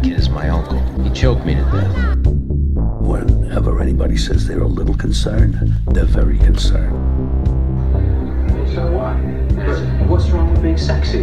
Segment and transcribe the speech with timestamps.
[0.00, 0.78] that kid is my uncle.
[1.02, 2.26] He choked me to death.
[2.26, 5.54] Whenever anybody says they're a little concerned,
[5.88, 6.96] they're very concerned.
[8.74, 9.16] So what?
[10.08, 11.22] What's wrong with being sexy?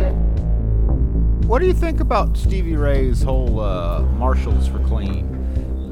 [1.47, 5.25] What do you think about Stevie Ray's whole uh, "Marshalls for Clean"?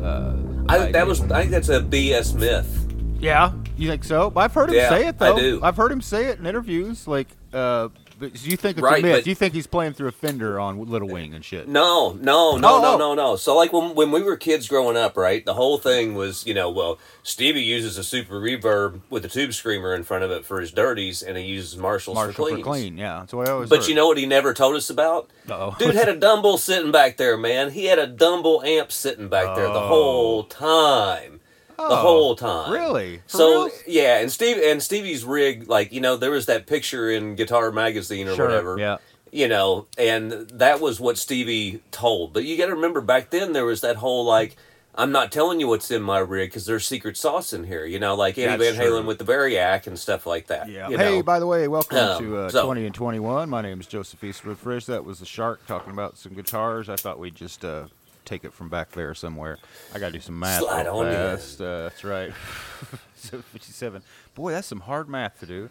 [0.03, 1.21] Uh, I think that was.
[1.31, 2.81] I think that's a BS myth.
[3.19, 4.31] Yeah, you think so?
[4.35, 5.25] I've heard him Yeah, say it though.
[5.27, 5.39] I though.
[5.39, 5.59] do.
[5.63, 7.07] I've heard him say it in interviews.
[7.07, 7.87] Like, uh,
[8.19, 9.15] but do you think it's Right, a myth?
[9.17, 11.67] but- Do you think he's playing through a fender on Little Wing and shit?
[11.67, 12.97] No, no, no, Oh, no, oh.
[12.97, 13.35] no, no.
[13.35, 15.45] So like when when we were kids growing up, right?
[15.45, 19.53] The whole thing was, you know, well, Stevie uses a super reverb with a tube
[19.53, 22.63] screamer in front of it for his dirties, and he uses Marshalls Marshall for for
[22.63, 22.97] clean.
[22.97, 23.69] Yeah, that's what I always.
[23.69, 23.87] But heard.
[23.89, 25.29] you know what he never told us about?
[25.49, 25.75] Uh-oh.
[25.79, 27.71] Dude had a Dumble sitting back there, man.
[27.71, 29.87] He had a Dumble amp sitting back there the oh.
[29.87, 31.39] whole time.
[31.77, 32.71] The whole time.
[32.71, 33.17] really?
[33.27, 33.83] For so reals?
[33.87, 37.71] yeah, and Steve and Stevie's rig, like you know, there was that picture in Guitar
[37.71, 38.77] Magazine or Sure, whatever.
[38.79, 38.97] yeah.
[39.31, 42.31] You know, and that was what Stevie told.
[42.31, 44.55] But you got to remember, back then there was that whole like,
[44.97, 47.83] I'm not telling you what's in my rig because there's secret sauce in here.
[47.85, 49.07] You know, like Eddie That's Van Halen true.
[49.07, 50.69] with the Variac and stuff like that.
[50.69, 50.87] Yeah.
[50.87, 51.23] you hey, know.
[51.23, 53.49] by the way, welcome Um, to uh, so- 20 and 21.
[53.49, 54.85] My name is Joseph Eastwood Frisch.
[54.85, 56.87] That was the Shark talking about some guitars.
[56.87, 57.87] I thought we'd just uh,
[58.25, 59.57] take it from back there somewhere.
[59.93, 61.61] I got to do some math Slide on fast.
[61.61, 62.31] Uh, that's right.
[63.15, 64.01] so 57.
[64.33, 65.69] Boy, that's some hard math to do.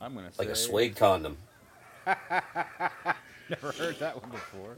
[0.00, 0.44] I'm going to say.
[0.44, 1.36] like a suede condom.
[2.06, 4.76] Never heard that one before.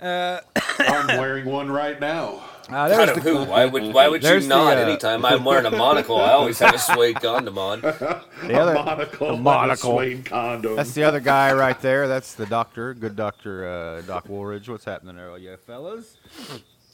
[0.00, 2.42] I'm wearing one right now.
[2.68, 3.44] Uh, there's the, who.
[3.44, 4.76] Why would why would you There's the, not?
[4.76, 7.80] uh, Anytime I'm wearing a monocle, I always have a suede condom on.
[7.80, 10.00] the a other, monocle, a monocle.
[10.00, 10.74] a suede condom.
[10.74, 12.08] That's the other guy right there.
[12.08, 12.92] That's the doctor.
[12.92, 14.68] Good doctor, uh, Doc Woolridge.
[14.68, 16.16] What's happening there, all you fellas?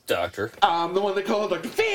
[0.07, 0.53] Doctor.
[0.63, 1.87] I'm the one that called Doctor feel.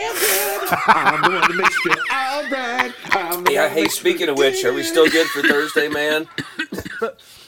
[0.88, 2.94] I'm the one that makes you feel alright.
[3.12, 5.28] I'm the Yeah, one that hey, makes you speaking of which, are we still good
[5.28, 6.28] for Thursday, man?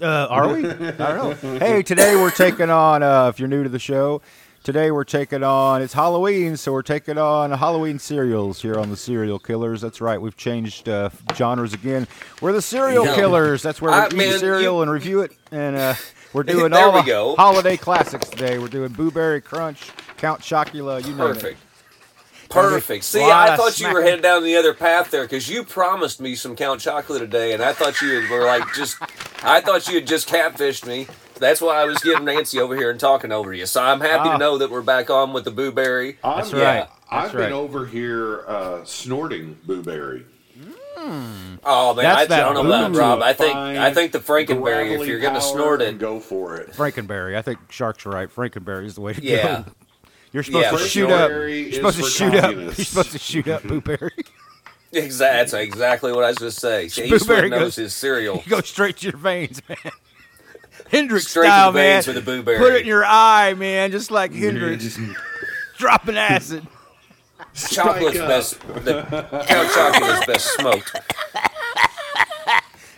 [0.00, 0.68] Uh, are we?
[0.68, 1.58] I don't know.
[1.58, 3.02] Hey, today we're taking on.
[3.02, 4.20] Uh, if you're new to the show,
[4.62, 5.82] today we're taking on.
[5.82, 9.80] It's Halloween, so we're taking on Halloween cereals here on the Serial Killers.
[9.80, 10.20] That's right.
[10.20, 12.06] We've changed uh, genres again.
[12.40, 13.14] We're the Serial Yeah.
[13.14, 13.62] Killers.
[13.62, 15.32] That's where we I- eat man, cereal you- and review it.
[15.50, 15.94] And uh,
[16.32, 17.36] we're doing all we the go.
[17.36, 18.58] holiday classics today.
[18.58, 21.04] We're doing Boo Berry Crunch, Count Chocula.
[21.06, 21.60] You know Perfect.
[22.48, 23.02] Perfect.
[23.04, 24.04] See, I of thought you were smacking.
[24.06, 27.60] headed down the other path there because you promised me some Count Chocula today, and
[27.62, 28.96] I thought you were like just,
[29.42, 31.06] I thought you had just catfished me.
[31.38, 33.66] That's why I was getting Nancy over here and talking over you.
[33.66, 34.32] So I'm happy Ah.
[34.32, 36.18] to know that we're back on with the Boo Berry.
[36.24, 36.88] I'm, That's right.
[37.10, 37.52] I've That's been right.
[37.52, 40.24] over here uh, snorting blueberry.
[40.98, 43.22] Oh man, That's I, I don't know about blue Rob.
[43.22, 44.98] I think Fine, I think the Frankenberry.
[45.00, 46.72] If you're gonna power, snort and it, go for it.
[46.72, 47.36] Frankenberry.
[47.36, 48.28] I think Shark's are right.
[48.34, 49.62] Frankenberry is the way to Yeah.
[49.62, 49.64] go.
[50.32, 51.30] You're supposed Yeah, to shoot up.
[51.30, 52.54] Frankenberry You're is supposed to for shoot up.
[52.54, 54.10] You're supposed to shoot up Boo Berry.
[54.96, 56.88] exactly that's exactly what I was just saying.
[56.90, 58.36] See, he Boo sweat Berry knows goes- his cereal.
[58.44, 59.78] You go straight to your veins, man.
[60.90, 62.16] Hendrix Straight to style, the veins man.
[62.16, 64.98] with a Boo Put it in your eye, man, just like Hendrix.
[65.78, 66.66] dropping acid.
[67.54, 68.60] Chocolate's best.
[68.84, 69.02] The
[69.48, 70.94] Count Chocolate's best smoked.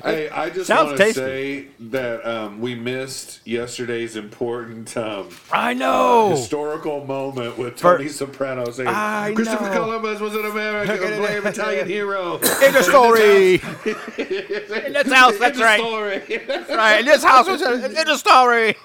[0.02, 1.20] Hey, I just Sounds want to tasty.
[1.20, 6.30] say that um, we missed yesterday's important um, I know.
[6.30, 9.72] historical moment with Tony Soprano saying I Christopher know.
[9.84, 12.34] Columbus was an American, a brave Italian hero.
[12.64, 13.54] In the story.
[13.54, 15.80] in this house, that's In the right.
[15.80, 16.76] story.
[16.76, 18.76] Right, in this house, was in the story.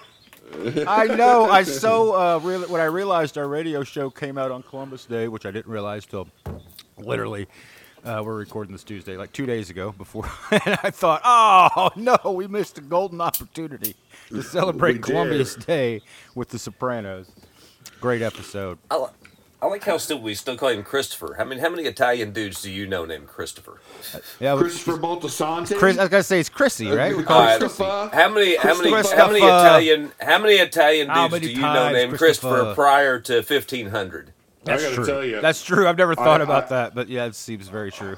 [0.87, 1.49] I know.
[1.49, 5.45] I so uh, when I realized our radio show came out on Columbus Day, which
[5.45, 6.27] I didn't realize till
[6.97, 7.47] literally
[8.05, 9.91] uh, we're recording this Tuesday, like two days ago.
[9.97, 13.95] Before, and I thought, oh no, we missed a golden opportunity
[14.29, 15.03] to celebrate We did.
[15.05, 16.01] Columbus Day
[16.35, 17.31] with The Sopranos.
[18.01, 18.77] Great episode.
[18.91, 19.07] I, li-
[19.61, 21.39] I like how still we still call him Christopher.
[21.39, 23.79] I mean, how many Italian dudes do you know named Christopher?
[24.41, 25.77] Yeah, Christopher Moltisanti.
[25.77, 27.15] Chris, I was gonna say it's Chrissy, right?
[27.15, 28.09] We Uh, call her Christopher.
[28.13, 29.21] How many how many Christopher.
[29.21, 32.49] how many Italian how many Italian How dudes many do you know named Christopher?
[32.49, 34.32] Christopher prior to fifteen hundred?
[34.65, 35.05] That's I gotta true.
[35.05, 35.87] tell you, That's true.
[35.87, 38.15] I've never thought I- about I- that, but yeah, it seems very true.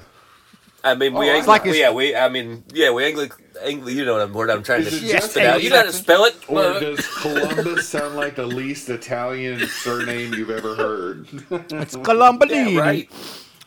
[0.84, 3.30] I mean, we Oh, Angli- like yeah we I mean yeah we Angli-
[3.64, 5.60] Angli- you know what I'm, word I'm trying Is to it just just it out.
[5.60, 6.36] You know how to spell it?
[6.46, 11.26] Or does Columbus sound like the least Italian surname you've ever heard?
[11.72, 12.74] It's Colombolini.
[12.74, 13.10] yeah, right.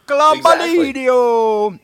[0.07, 1.79] Colombolino.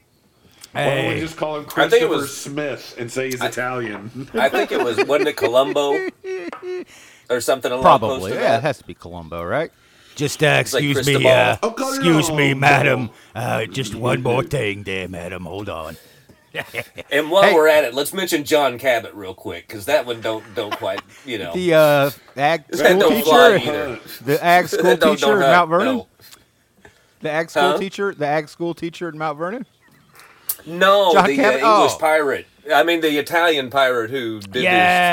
[0.71, 3.41] Why don't we just call him I think Christopher it was- Smith and say he's
[3.41, 4.29] Italian?
[4.33, 5.91] I think it was wasn't it Columbo
[7.29, 8.33] or something along those Probably.
[8.33, 9.71] Yeah, it has to be Colombo, right?
[10.15, 13.09] Just uh, like excuse me, uh, Oh, excuse me, madam.
[13.35, 15.45] Uh, just one more thing there, madam.
[15.45, 15.97] Hold on.
[17.11, 17.53] And while Hey.
[17.53, 21.01] we're at it, let's mention John Cabot real quick because that one don't don't quite
[21.25, 25.39] you know The uh, ag school don't teacher, the ag school don't- teacher don't in
[25.41, 26.07] Mount Vernon, no.
[27.19, 27.77] the ag school Huh?
[27.77, 29.65] teacher, the ag school teacher in Mount Vernon.
[30.65, 31.61] No, John the Cabot?
[31.61, 31.97] uh, English Oh.
[31.99, 32.47] pirate.
[32.73, 34.63] I mean, the Italian pirate who did this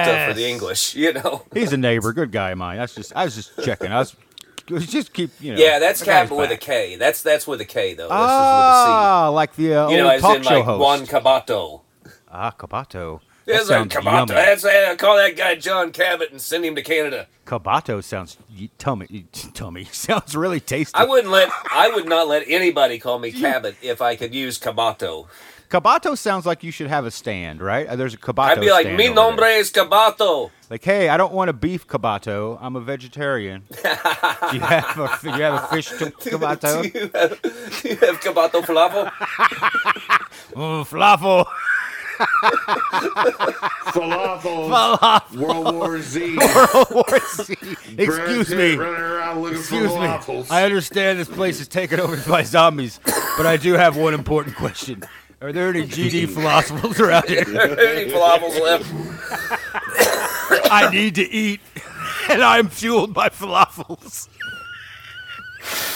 [0.07, 0.95] stuff for the English.
[1.03, 1.43] You know.
[1.53, 2.79] He's a neighbor, good guy of mine.
[2.79, 3.91] That's just I was just checking.
[3.93, 4.15] I was
[4.81, 5.59] just keep you know.
[5.61, 6.57] Yeah, that's Captain with a.
[6.57, 6.97] K.
[6.97, 8.05] That's that's with a K though.
[8.05, 9.97] This Ah, like the uh, is with.
[9.97, 10.81] You know, as in like host.
[10.81, 11.81] Juan Cabato.
[12.31, 13.21] Ah, Cabato.
[13.45, 14.29] That Yes, like sounds Cabato.
[14.29, 14.35] yummy.
[14.35, 17.27] That's uh, call that guy John Cabot and send him to Canada.
[17.45, 18.37] Cabato sounds.
[18.49, 20.95] You, tell me, tell me, sounds really tasty.
[20.95, 24.59] I wouldn't let I would not let anybody call me Cabot if I could use
[24.61, 25.27] Cabato.
[25.69, 27.87] Cabato sounds like you should have a stand, right?
[27.89, 28.51] Uh, There's a Cabato.
[28.51, 29.59] I'd be like, mi nombre there.
[29.61, 30.51] es Cabato.
[30.73, 32.57] Like, hey, I don't want a beef Cabato.
[32.59, 33.65] I'm a vegetarian.
[33.69, 33.77] do
[34.57, 36.81] you have a, do you have a fish to Cabato?
[36.93, 39.13] Do you have, do you have Cabato falafel?
[40.53, 41.47] Mm, falafel.
[43.93, 45.37] Falafel.
[45.37, 46.37] World War Z.
[46.39, 47.57] World War Z.
[47.99, 48.77] Excuse me.
[48.77, 50.45] Running around looking Excuse me.
[50.51, 52.99] I understand this place is taken over by zombies,
[53.37, 55.03] but I do have one important question.
[55.43, 57.41] Are there any GD falafels around here?
[57.41, 60.09] Any falafels left?
[60.73, 61.61] I need to eat,
[62.31, 64.29] and I'm fueled by falafels.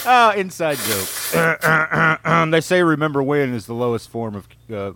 [0.05, 2.51] Ah, inside joke.
[2.51, 4.93] they say remember when is the lowest form of uh,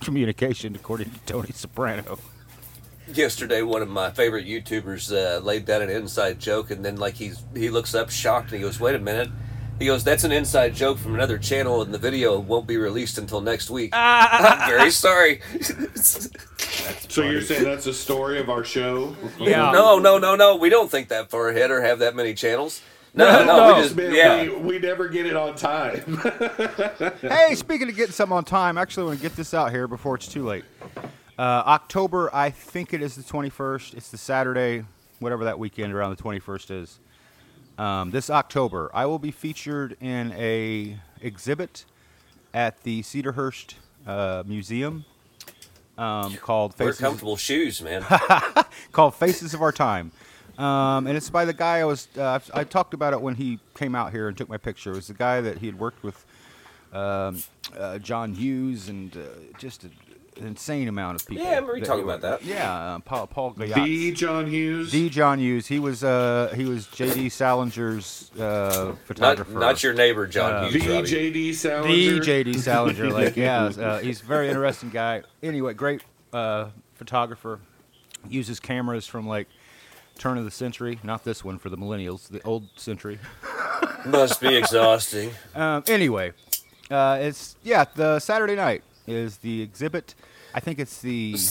[0.00, 2.18] communication, according to Tony Soprano.
[3.08, 7.14] Yesterday, one of my favorite YouTubers uh, laid down an inside joke, and then like
[7.14, 9.28] he's he looks up shocked and he goes, "Wait a minute."
[9.78, 13.18] He goes, "That's an inside joke from another channel, and the video won't be released
[13.18, 15.40] until next week." I'm very sorry.
[17.08, 19.14] So you're saying that's a story of our show?
[19.38, 19.70] Yeah.
[19.72, 20.56] no, no, no, no.
[20.56, 22.80] We don't think that far ahead or have that many channels.
[23.14, 23.76] No, no, No.
[23.76, 24.42] we just Man, yeah.
[24.42, 26.18] we, we never get it on time.
[27.20, 29.86] Hey, speaking of getting something on time, actually, I want to get this out here
[29.86, 30.64] before it's too late.
[31.38, 33.94] Uh, October, I think it is the 21st.
[33.94, 34.84] It's the Saturday,
[35.18, 36.98] whatever that weekend around the 21st is.
[37.78, 41.84] Um, this October, I will be featured in a exhibit
[42.54, 43.74] at the Cedarhurst
[44.06, 45.04] uh, Museum
[46.02, 48.04] um, called Wear Faces comfortable shoes, man.
[48.92, 50.10] called Faces of Our Time.
[50.58, 52.08] Um, and it's by the guy I was.
[52.16, 54.92] Uh, I I talked about it when he came out here and took my picture.
[54.92, 56.24] It was the guy that he had worked with,
[56.92, 57.42] um,
[57.76, 59.20] uh, John Hughes, and uh,
[59.58, 59.90] just a,
[60.38, 61.44] an insane amount of people.
[61.44, 62.44] Yeah, I remember you talking he about that.
[62.44, 64.14] Yeah, uh, Paul Paul the Gayatz.
[64.16, 64.90] John Hughes.
[64.90, 65.08] D.
[65.08, 65.66] John Hughes.
[65.66, 67.28] He was uh, he was J.D.
[67.28, 69.58] Salinger's uh, not, photographer.
[69.58, 70.86] not your neighbor, John Uh, Hughes.
[70.86, 71.08] Robbie.
[71.10, 72.14] VJD Salinger.
[72.14, 72.52] the J.D.
[72.58, 73.10] Salinger.
[73.10, 75.22] like, yeah, uh, he's a very interesting guy.
[75.42, 76.02] Anyway, great
[76.32, 77.60] uh, photographer.
[78.28, 79.48] Uses cameras from like
[80.18, 83.18] turn of the century, not this one for the millennials, the old century.
[84.06, 85.30] Must be exhausting.
[85.54, 86.32] Um, anyway,
[86.90, 90.14] uh, it's yeah, the Saturday night is the exhibit.
[90.54, 91.36] I think it's the.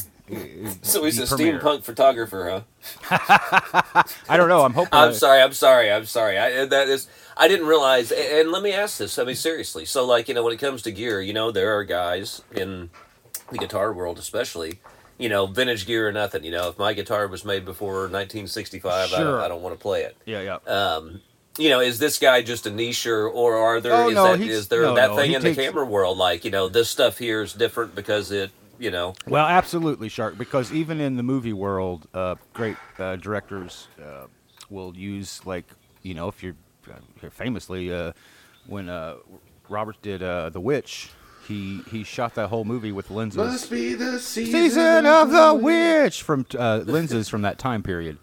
[0.81, 1.59] So he's the a premiere.
[1.59, 2.63] steampunk photographer,
[3.09, 4.03] huh?
[4.30, 4.62] I don't know.
[4.62, 4.94] I'm hoping.
[4.94, 5.42] I'm I- sorry.
[5.42, 5.92] I'm sorry.
[5.92, 6.39] I'm sorry.
[6.39, 7.09] I that is.
[7.36, 8.13] I didn't realize.
[8.13, 9.19] And and let me ask this.
[9.19, 9.83] I mean, seriously.
[9.83, 12.92] So, like, you know, when it comes to gear, you know, there are guys in
[13.51, 14.80] the guitar world, especially.
[15.18, 16.45] You know, vintage gear or nothing.
[16.45, 19.81] You know, if my guitar was made before 1965, I, don't, I don't want to
[19.81, 20.15] play it.
[20.25, 20.56] Yeah, yeah.
[20.74, 21.21] Um,
[21.57, 24.24] you know, is this guy just a niche, or, or are there Oh, is no,
[24.31, 26.18] that he's- is there no, that no, thing in takes- the camera world?
[26.18, 30.38] Like, you know, this stuff here is different because it, you know, Well, absolutely, Shark.
[30.38, 34.27] Because even in the movie world, uh, great uh, directors uh,
[34.69, 35.65] will use like
[36.03, 36.56] you know if you're
[36.89, 38.12] uh, famously uh,
[38.65, 39.15] when uh,
[39.69, 41.09] Robert did uh, The Witch,
[41.48, 43.38] he he shot that whole movie with lenses.
[43.38, 48.17] Must be the season, Season of the Witch from uh, lenses from that time period.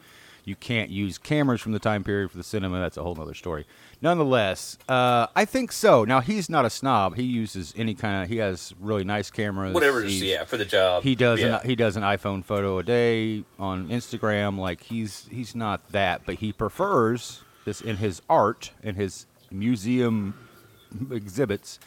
[0.48, 2.78] You can't use cameras from the time period for the cinema.
[2.80, 3.66] That's a whole other story.
[4.00, 6.04] Nonetheless, uh, I think so.
[6.04, 7.16] Now he's not a snob.
[7.16, 8.30] He uses any kind of.
[8.30, 9.74] He has really nice cameras.
[9.74, 11.02] whatever He's- yeah, for the job.
[11.02, 11.60] he does Yeah.
[11.60, 14.58] an, he does an iPhone photo a day on Instagram.
[14.58, 20.32] Like he's he's not that, but he prefers this in his art in his museum
[21.10, 21.78] exhibits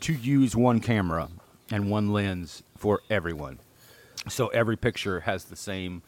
[0.00, 1.28] to use one camera
[1.72, 3.58] and one lens for everyone.
[4.28, 6.02] So every picture has the same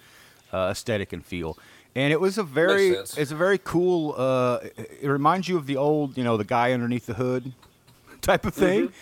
[0.52, 1.58] uh, aesthetic and feel.
[1.96, 4.14] And it was a very it's a very cool.
[4.18, 7.54] Uh, it reminds you of the old, you know, the guy underneath the hood
[8.20, 8.92] type of thing.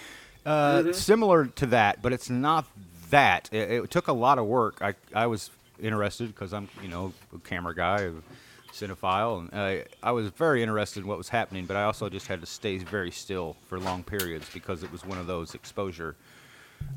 [0.47, 2.67] Uh, Similar to that, but it's not
[3.11, 3.49] that.
[3.53, 4.79] It, it took a lot of work.
[4.81, 5.51] I I was
[5.83, 8.13] interested because I'm you know a camera guy, a
[8.73, 11.67] cinephile, and I I was very interested in what was happening.
[11.67, 15.05] But I also just had to stay very still for long periods because it was
[15.05, 16.15] one of those exposure.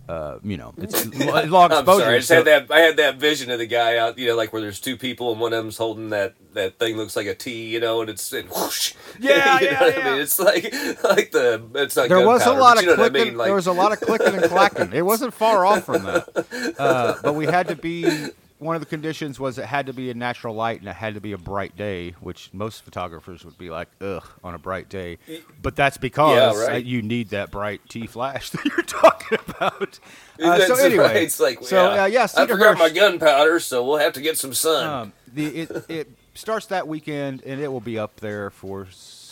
[0.10, 2.72] Uh, you know, it's lo- long I'm sorry, I just so- had that.
[2.72, 5.32] I had that vision of the guy out, you know, like where there's two people
[5.34, 8.10] and one of them's holding that that thing looks like a T, you know, and
[8.10, 8.94] it's and whoosh.
[9.20, 10.22] Yeah, you know yeah, what I mean?
[10.22, 10.64] It's like
[11.04, 12.08] like the it's not.
[12.08, 13.28] there was a lot of you know what I clicking.
[13.32, 13.38] mean?
[13.38, 14.94] Like, there was a lot of clicking and clacking.
[14.94, 18.30] It wasn't far off from that, uh, but we had to be
[18.60, 21.14] one of the conditions was it had to be a natural light and it had
[21.14, 24.90] to be a bright day, which most photographers would be like, ugh, on a bright
[24.90, 25.18] day.
[25.62, 26.84] But that's because Yeah, right.
[26.84, 30.00] you need that bright T flash that you're talking about.
[30.40, 31.16] Uh, so anyway, right.
[31.18, 34.22] It's like, so yeah, uh, yeah, I Cedar forgot my gunpowder, so we'll have to
[34.22, 34.88] get some sun.
[34.88, 38.86] um, the it, it starts that weekend and it will be up there for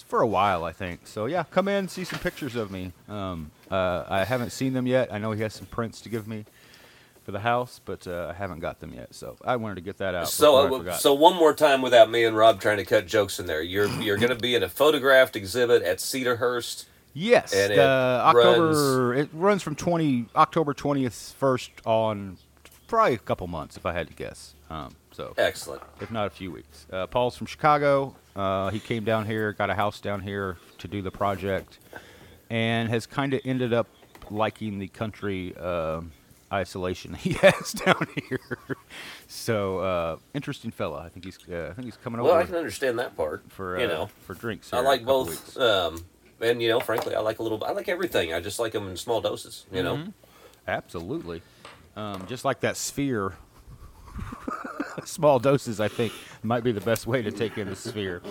[0.07, 1.05] for a while, I think.
[1.05, 2.91] So yeah, come in see some pictures of me.
[3.07, 5.13] Um, uh, I haven't seen them yet.
[5.13, 6.45] I know he has some prints to give me
[7.25, 9.15] for the house, but uh, I haven't got them yet.
[9.15, 10.29] So I wanted to get that out.
[10.29, 13.47] so, uh, so one more time without me and Rob trying to cut jokes in
[13.47, 13.63] there.
[13.63, 16.85] You're you're going to be in a photographed exhibit at Cedarhurst.
[17.13, 22.37] yes, and it the October it runs from twenty October twentieth first on
[22.87, 24.53] probably a couple months if I had to guess.
[24.69, 25.81] Um, so Excellent.
[26.01, 26.85] if not a few weeks.
[26.93, 28.15] Uh, Paul's from Chicago.
[28.35, 31.79] Uh, he came down here, got a house down here to do the project,
[32.51, 33.87] and has kind of ended up
[34.29, 36.11] liking the country um
[36.55, 38.57] isolation he has down here.
[39.27, 40.99] so uh, interesting fella.
[41.03, 42.29] I think he's uh, I think he's coming over.
[42.29, 43.43] Well, I can understand that part.
[43.49, 44.71] for uh, you know, for drinks.
[44.73, 45.57] I here in a like both.
[45.57, 46.05] Um,
[46.41, 47.63] and you know, frankly, I like a little.
[47.63, 48.33] I like everything.
[48.33, 49.65] I just like them in small doses.
[49.71, 49.97] You know.
[49.97, 50.09] Mm-hmm.
[50.67, 51.41] Absolutely.
[51.95, 53.33] Um, just like that sphere.
[55.03, 58.21] Small doses, I think, might be the best way to take in the sphere.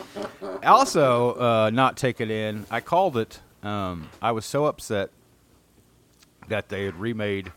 [0.64, 2.66] Also, uh, not take it in.
[2.70, 3.40] I called it.
[3.62, 5.10] Um, I was so upset
[6.48, 7.52] that they had remade.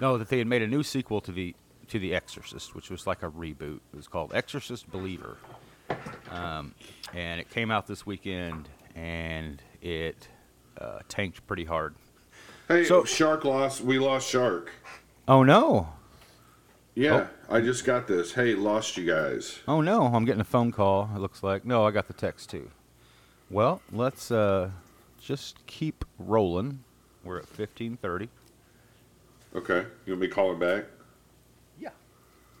[0.00, 1.54] No, that they had made a new sequel to the
[1.88, 3.80] to the Exorcist, which was like a reboot.
[3.92, 5.36] It was called Exorcist Believer,
[6.30, 6.74] um,
[7.12, 10.28] and it came out this weekend, and it
[10.80, 11.94] uh, tanked pretty hard.
[12.68, 13.82] Hey, So- Shark lost.
[13.82, 14.70] We lost Shark.
[15.28, 15.88] Oh no!
[16.94, 18.32] Yeah, I just got this.
[18.32, 19.58] Hey, lost you guys.
[19.68, 21.10] Oh no, I'm getting a phone call.
[21.14, 22.70] It looks like no, I got the text too.
[23.50, 24.70] Well, let's uh,
[25.20, 26.82] just keep rolling.
[27.22, 28.28] We're at 15:30.
[29.54, 30.86] Okay, you want me to call her back?
[31.78, 31.90] Yeah.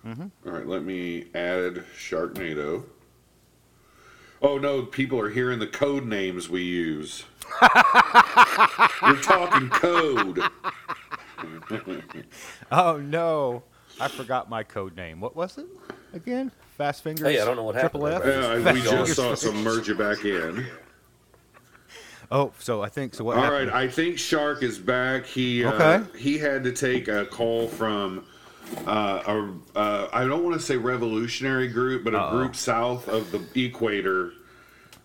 [0.06, 0.30] Mhm.
[0.46, 2.84] All right, let me add Sharknado.
[4.42, 7.24] Oh no, people are hearing the code names we use.
[9.02, 10.40] We're talking code.
[12.72, 13.62] Oh no,
[14.00, 15.20] I forgot my code name.
[15.20, 15.66] What was it
[16.14, 16.50] again?
[16.78, 17.26] Fast fingers.
[17.26, 18.40] Hey, I don't know what Triple happened F.
[18.40, 20.66] there, Yeah, we just saw some merge it back in.
[22.30, 23.24] Oh, so I think so.
[23.24, 23.70] What All happened?
[23.70, 25.26] right, I think Shark is back.
[25.26, 26.18] He uh, Okay.
[26.18, 28.24] he had to take a call from
[28.86, 29.22] uh,
[29.74, 32.30] a uh, I don't want to say revolutionary group, but a Uh-oh.
[32.38, 34.32] group south of the equator.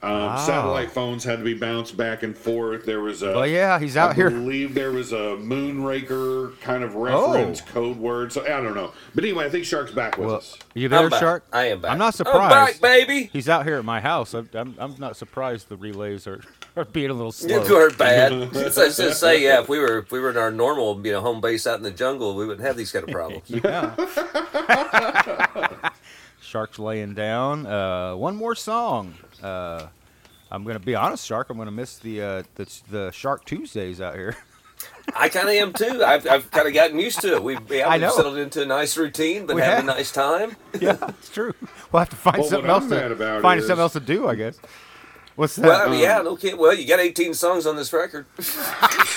[0.01, 0.37] Um, Wow.
[0.37, 2.85] Satellite phones had to be bounced back and forth.
[2.85, 4.29] There was a Well, yeah, he's out I here.
[4.29, 7.01] believe there was a Moonraker kind of Oh.
[7.33, 8.31] reference code word.
[8.31, 10.57] So I don't know, but anyway, I think Shark's back with Well, us.
[10.73, 11.19] you there, I'm back.
[11.19, 11.43] Shark?
[11.51, 11.91] I am back.
[11.91, 12.37] I'm not surprised.
[12.39, 12.81] I'm surprised.
[12.81, 13.29] back, baby.
[13.33, 14.33] He's out here at my house.
[14.33, 16.41] I'm, I'm, I'm not surprised the relays are,
[16.77, 17.61] are being a little slow.
[17.65, 18.31] You are bad.
[18.53, 21.05] Since I was gonna say, yeah, if we were if we were in our normal,
[21.05, 23.43] you know, home base out in the jungle, we wouldn't have these kind of problems.
[23.49, 23.95] Yeah.
[26.49, 27.67] Shark's laying down.
[27.67, 29.13] Uh, one more song.
[29.41, 29.85] Uh,
[30.51, 31.51] I'm gonna be honest, Shark.
[31.51, 34.35] I'm gonna miss the uh, the, the Shark Tuesdays out here.
[35.15, 36.03] I kind of am too.
[36.03, 37.43] I've, I've kind of gotten used to it.
[37.43, 39.95] We've, we've settled into a nice routine, but We having have.
[39.95, 40.55] a nice time.
[40.79, 41.53] yeah, it's true.
[41.91, 44.27] We'll have to find Well, something else to about find is- something else to do.
[44.27, 44.57] I guess.
[45.35, 45.67] What's that?
[45.67, 46.53] Well, I mean, yeah, okay.
[46.55, 48.25] Well, you got 18 songs on this record.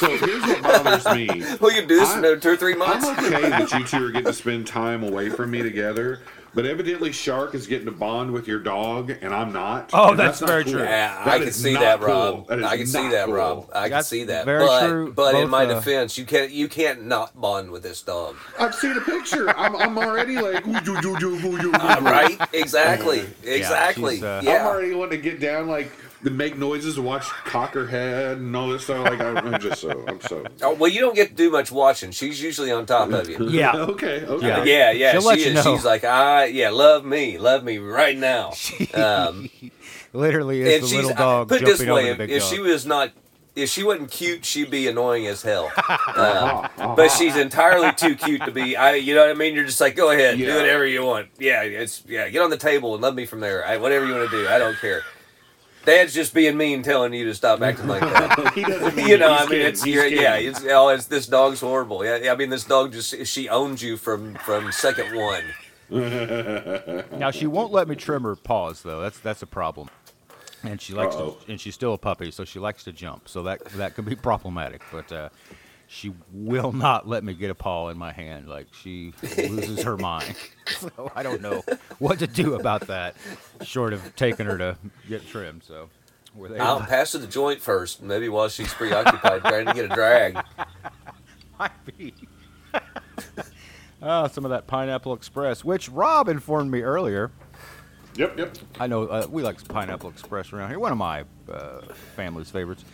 [0.02, 1.28] So here's what bothers me.
[1.60, 3.06] We can do this in I- uh, two or three months.
[3.06, 6.18] I'm okay that you two are getting to spend time away from me together,
[6.54, 9.90] but evidently Shark is getting to bond with your dog, and I'm not.
[9.92, 10.72] Oh, and that's not very cool.
[10.74, 10.82] true.
[10.82, 12.08] Yeah, That I can see not that, cool.
[12.08, 12.48] Rob.
[12.48, 13.34] That is I can see that, cool.
[13.34, 13.70] Rob.
[13.74, 14.44] I can see that.
[14.44, 15.12] very but true.
[15.12, 18.36] but in my uh, defense, you can't you can't not bond with this dog.
[18.58, 19.50] I've seen a picture.
[19.56, 22.38] I'm, I'm already like, ooh, doo, doo, doo, ooh, doo, Uh, right?
[22.52, 23.24] Exactly.
[23.44, 24.16] Exactly.
[24.16, 24.60] she's, uh, Yeah.
[24.60, 25.90] I'm already wanting to get down, like,
[26.24, 29.04] to make noises, to watch Cockerhead and all this stuff.
[29.08, 30.44] Like, I'm, I'm just so, I'm so.
[30.62, 32.10] Oh, well, you don't get to do much watching.
[32.12, 33.48] She's usually on top of you.
[33.48, 33.72] yeah.
[33.92, 34.46] Okay, okay.
[34.46, 34.64] Yeah.
[34.64, 35.46] Yeah, yeah, She'll she let is.
[35.46, 35.62] you know.
[35.62, 38.52] She's like, I, yeah, love me, love me right now.
[38.94, 39.48] Um,
[40.12, 42.42] Literally is the little dog put it jumping this way: over if, the big if
[42.42, 42.52] dog.
[42.52, 43.10] she was not,
[43.56, 45.72] if she wasn't cute, she'd be annoying as hell.
[45.88, 46.94] Um, Uh-huh.
[46.94, 48.76] but she's entirely too cute to be.
[48.76, 49.54] I, you know what I mean?
[49.54, 51.28] You're just like, go ahead, do whatever you want.
[51.38, 53.64] Yeah, it's yeah, get on the table and love me from there.
[53.66, 55.02] I, whatever you want to do, I don't care.
[55.84, 58.52] Dad's just being mean, telling you to stop acting like that.
[58.54, 61.06] he doesn't mean you know, he's I mean, kidding, it's you're, yeah, it's oh, it's
[61.06, 62.04] this dog's horrible.
[62.04, 65.44] Yeah, yeah, I mean, this dog just she owns you from from second one.
[65.92, 69.02] Now she won't let me trim her paws though.
[69.02, 69.90] That's that's a problem.
[70.64, 71.36] And she likes Uh-oh.
[71.44, 73.28] to, and she's still a puppy, so she likes to jump.
[73.28, 74.80] So that that can be problematic.
[74.90, 75.28] But uh,
[75.92, 78.48] she will not let me get a paw in my hand.
[78.48, 80.34] Like she loses her mind.
[80.66, 81.62] So I don't know
[81.98, 83.14] what to do about that,
[83.62, 85.64] short of taking her to get trimmed.
[85.64, 85.90] So
[86.34, 86.62] we're there.
[86.62, 90.42] I'll pass her the joint first, maybe while she's preoccupied trying to get a drag.
[91.58, 92.14] might be.
[94.00, 97.30] Ah, some of that Pineapple Express, which Rob informed me earlier.
[98.16, 98.58] Yep, yep.
[98.80, 100.78] I know uh, we like Pineapple Express around here.
[100.78, 101.82] One of my uh,
[102.16, 102.84] family's favorites.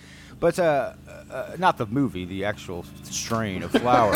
[0.41, 0.93] But uh,
[1.33, 4.15] uh, not the movie, the actual strain of flour.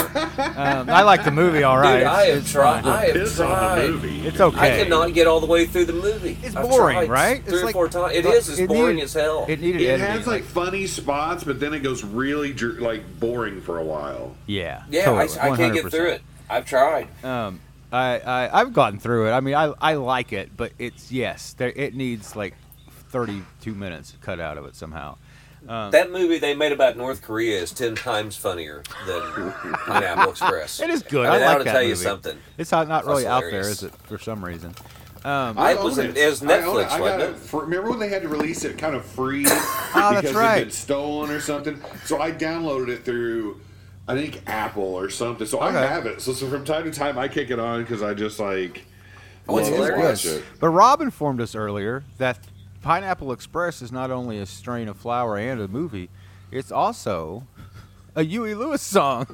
[0.57, 1.99] um, I like the movie, all right.
[1.99, 2.85] Dude, I have It's tried.
[2.85, 2.93] fine.
[2.93, 3.91] I have Piss on the tried.
[3.91, 4.27] movie.
[4.29, 4.81] It's okay.
[4.81, 6.39] I cannot get all the way through the movie.
[6.43, 7.43] It's I've boring, right?
[7.45, 8.15] Three It's or like- four times.
[8.15, 8.49] It but is.
[8.51, 9.47] It's it boring needed- as hell.
[9.49, 10.07] It needed It editing.
[10.19, 14.37] has like funny spots, but then it goes really dr- like boring for a while.
[14.47, 16.23] yeah, yeah, totally, I, I can't get through it.
[16.49, 17.09] I've tried.
[17.25, 17.59] Um,
[17.91, 19.33] I, I I've gotten through it.
[19.33, 22.55] I mean, I I like it, but it's yes, there it needs like
[23.11, 25.17] 32 minutes cut out of it somehow.
[25.67, 29.53] That movie they made about North Korea is ten times funnier than
[29.87, 30.81] Pineapple Express.
[30.81, 31.27] It is good.
[31.27, 32.39] I, mean, I like ought to that tell you something.
[32.59, 33.83] It's not, not really That's out there, hilarious.
[33.83, 33.95] is it?
[34.05, 34.75] For some reason.
[35.25, 36.17] Um, I own was in- it.
[36.19, 37.37] it was Netflix, I got wasn't it it?
[37.37, 39.51] for- remember when they had to release it kind of free Oh,
[39.95, 40.55] that's because right.
[40.55, 41.81] it had been stolen or something?
[42.07, 43.61] So I downloaded it through,
[44.09, 45.47] I think Apple or something.
[45.47, 46.21] So I have it.
[46.23, 48.85] So, so from time to time I kick it on because I just like
[49.49, 50.25] Oh, it's hilarious.
[50.25, 50.45] it.
[50.59, 52.41] But Rob informed us earlier that
[52.83, 56.11] Pineapple Express is not only a strain of flour and a movie,
[56.51, 57.47] it's also
[58.17, 59.27] a Huey Lewis song,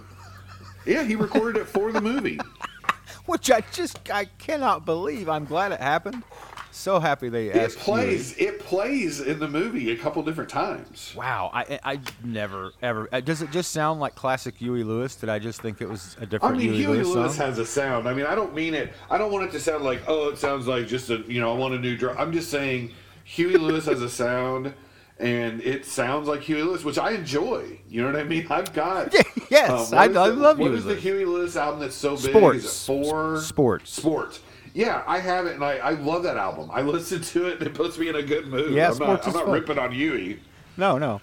[0.87, 2.39] Yeah, he recorded it for the movie.
[3.27, 5.29] which I just I cannot believe.
[5.29, 6.23] I'm glad it happened.
[6.71, 7.79] So happy they It asked.
[7.79, 8.37] plays.
[8.39, 11.13] It plays in the movie a couple different times.
[11.17, 13.09] Wow, I I never ever.
[13.13, 15.17] uh, Does it just sound like classic Huey Lewis?
[15.17, 17.59] Did I just think it was a different I mean, Huey, Huey Lewis, Lewis has
[17.59, 18.09] a sound.
[18.09, 18.93] I mean, I don't mean it.
[19.11, 21.53] I don't want it to sound like, oh, it sounds like just a, you know,
[21.53, 22.17] I want a new drum.
[22.19, 22.93] I'm just saying,
[23.29, 24.73] Huey Lewis has a sound,
[25.19, 27.79] and it sounds like Huey Lewis, which I enjoy.
[27.87, 28.47] You know what I mean?
[28.49, 29.15] I've got.
[29.51, 30.95] yes, um, I, is I love What Huey is the.
[30.95, 32.31] Huey Lewis album that's so big?
[32.31, 32.65] Sports.
[32.65, 33.41] Is four?
[33.43, 33.93] Sports.
[33.93, 34.41] Sports.
[34.73, 36.71] Yeah, I have it, and I, I love that album.
[36.73, 38.73] I listen to it, and it puts me in a good mood.
[38.73, 40.41] Yeah, I'm not, I'm not ripping on Huey.
[40.79, 41.21] No, no.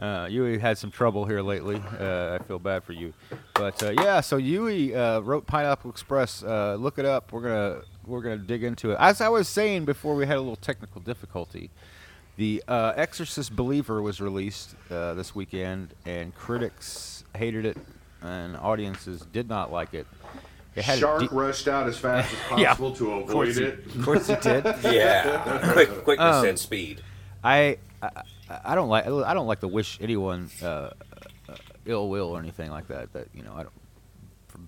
[0.00, 1.76] Uh, Huey had some trouble here lately.
[2.00, 3.12] Uh, I feel bad for you,
[3.52, 4.22] but uh, yeah.
[4.22, 6.42] So Huey uh, wrote Pineapple Express.
[6.42, 7.32] Uh, look it up.
[7.32, 8.96] We're gonna we're gonna dig into it.
[9.00, 11.70] As I was saying before, we had a little technical difficulty.
[12.36, 17.76] The uh, Exorcist Believer was released uh, this weekend, and critics hated it,
[18.22, 20.06] and audiences did not like it.
[20.74, 23.62] It had Shark deep- rushed out as fast as Yeah, possible to of course avoid
[23.62, 23.96] he- it.
[23.96, 24.64] Of course, it did.
[24.92, 27.00] Yeah, quick, quickness Um, and speed.
[27.44, 28.10] I, I
[28.64, 30.90] I don't like I don't like to wish anyone uh, uh,
[31.86, 33.12] ill will or anything like that.
[33.12, 33.83] That you know I don't for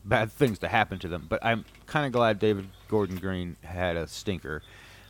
[0.07, 1.27] bad things to happen to them.
[1.29, 4.63] But I'm kind of glad David Gordon Green had a stinker.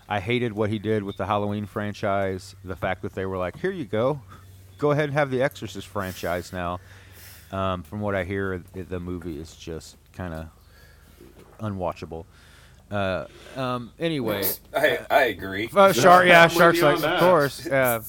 [0.09, 2.54] I hated what he did with the Halloween franchise.
[2.64, 4.20] The fact that they were like, "Here you go,
[4.78, 6.80] go ahead and have the Exorcist franchise now."
[7.52, 10.46] Um, from what I hear, the- movie is just kind of
[11.61, 12.24] unwatchable.
[12.90, 15.68] Uh, um, anyway, I, I agree.
[15.74, 17.66] uh, shark, yeah, sharks like, of course.
[17.66, 18.00] Yeah.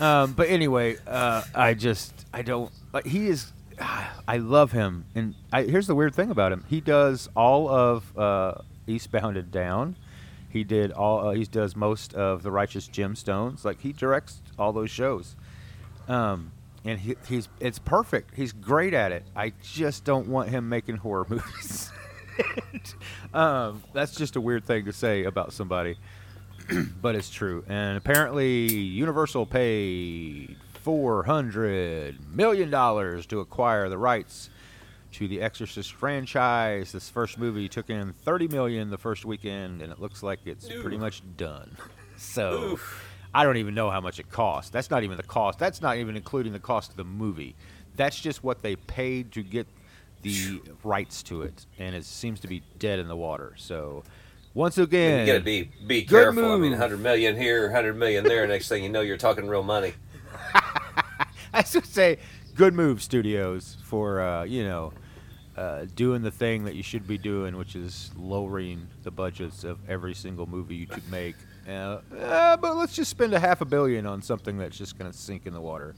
[0.00, 2.70] Um, but anyway, uh, I just I don't.
[2.92, 3.52] Like, he is.
[3.80, 6.64] I love him, and I, here's the weird thing about him.
[6.68, 8.54] He does all of uh,
[8.86, 9.96] Eastbound and Down.
[10.50, 11.28] He did all.
[11.28, 13.64] Uh, he does most of the Righteous Gemstones.
[13.64, 15.36] Like he directs all those shows.
[16.08, 16.52] Um,
[16.84, 18.34] and he, he's it's perfect.
[18.34, 19.24] He's great at it.
[19.36, 21.90] I just don't want him making horror movies.
[23.34, 25.96] um, that's just a weird thing to say about somebody,
[27.02, 27.64] but it's true.
[27.68, 30.56] And apparently, Universal paid
[30.88, 34.48] four hundred million dollars to acquire the rights
[35.12, 36.92] to the Exorcist franchise.
[36.92, 40.66] This first movie took in thirty million the first weekend, and it looks like it's
[40.80, 41.76] pretty much done.
[42.16, 42.80] So.
[43.32, 44.72] I don't even know how much it cost.
[44.72, 45.58] That's not even the cost.
[45.60, 47.54] That's not even including the cost of the movie.
[47.94, 49.68] That's just what they paid to get
[50.22, 53.52] the rights to it, and it seems to be dead in the water.
[53.56, 54.02] So,
[54.54, 56.50] once again, You gotta be be Good careful.
[56.50, 58.44] I mean, 100 million here, 100 million there.
[58.48, 59.92] Next thing you know, you're talking real money.
[61.54, 62.18] I should say,
[62.54, 64.92] good move, studios, for uh, you know
[65.56, 69.78] uh, doing the thing that you should be doing, which is lowering the budgets of
[69.88, 71.34] every single movie you could make.
[71.68, 75.10] Uh, uh, but let's just spend a half a billion on something that's just going
[75.10, 75.96] to sink in the water.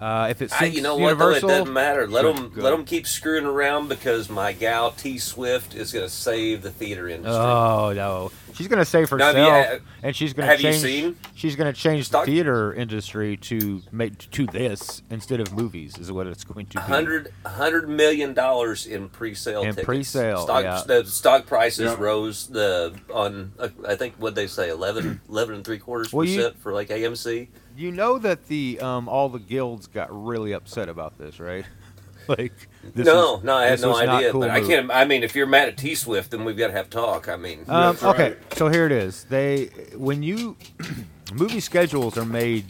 [0.00, 1.18] Uh, if it I, sinks you know what?
[1.18, 2.06] Though, it doesn't matter.
[2.06, 2.62] Let good, them good.
[2.62, 7.08] let them keep screwing around because my gal T Swift is gonna save the theater
[7.08, 7.34] industry.
[7.34, 10.82] Oh no, she's gonna save herself, have you- and she's gonna have you change.
[10.82, 11.16] seen?
[11.34, 15.98] She's gonna change Stock- the theater industry to make to this instead of movies.
[15.98, 16.82] Is what it's going to be.
[16.84, 19.84] Hundred hundred million dollars in pre-sale In tickets.
[19.84, 20.82] pre-sale, stock, yeah.
[20.86, 21.96] The stock prices Yeah.
[21.98, 26.24] rose the on uh, I think what they say 11, 11 and three quarters Well,
[26.24, 27.48] you- percent for like AMC.
[27.78, 31.64] You know that the um all the guilds got really upset about this, right?
[32.28, 32.52] like
[32.94, 34.32] this no, was- no, I had no idea.
[34.32, 34.90] cool but I can't.
[34.90, 37.28] I mean, if you're mad at T Swift, then we've got to have talk.
[37.28, 38.54] I mean, Um, That's okay, right.
[38.54, 39.24] so here it is.
[39.24, 40.56] They when you
[41.32, 42.64] movie schedules are made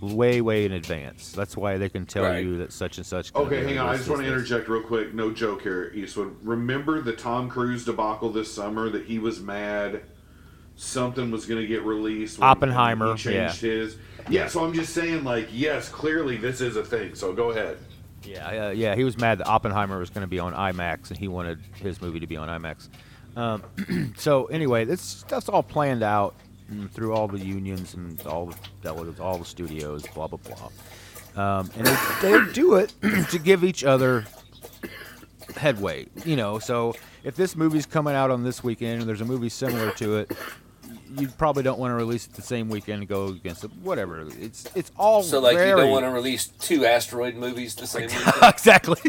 [0.00, 1.32] way, way in advance.
[1.32, 2.42] That's why they can tell Right.
[2.42, 3.34] you that such and such.
[3.34, 3.88] Okay, hang on.
[3.90, 5.12] I just want to interject real quick.
[5.12, 6.34] No joke here, Eastwood.
[6.42, 10.02] Remember the Tom Cruise debacle this summer that he was mad
[10.78, 12.40] something was going to get released.
[12.40, 13.96] Oppenheimer, He changed his.
[14.30, 17.14] Yeah, so I'm just saying, like, yes, clearly this is a thing.
[17.14, 17.78] So go ahead.
[18.22, 18.94] Yeah, uh, yeah.
[18.94, 22.00] He was mad that Oppenheimer was going to be on IMAX, and he wanted his
[22.00, 22.88] movie to be on IMAX.
[23.36, 23.62] Um,
[24.16, 26.34] so anyway, this stuff's all planned out
[26.70, 30.70] mm, through all the unions and all the delegates, all the studios, blah blah blah.
[31.36, 32.92] Um, and they, they do it
[33.30, 34.26] to give each other
[35.56, 36.06] headway.
[36.24, 39.48] You know, so if this movie's coming out on this weekend and there's a movie
[39.48, 40.32] similar to it,
[41.16, 43.70] you probably don't want to release it the same weekend and go against it.
[43.82, 44.26] Whatever.
[44.40, 47.86] It's it's all So like very you don't want to release two asteroid movies the
[47.86, 48.34] same weekend?
[48.42, 49.00] exactly.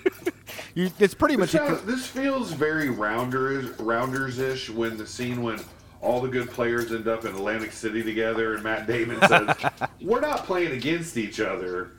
[0.74, 1.62] you, it's pretty This, much.
[1.68, 5.60] sounds- this feels very rounders rounders ish when the scene when
[6.00, 9.54] all the good players end up in Atlantic City together and Matt Damon says,
[10.00, 11.92] "We're not playing against each other."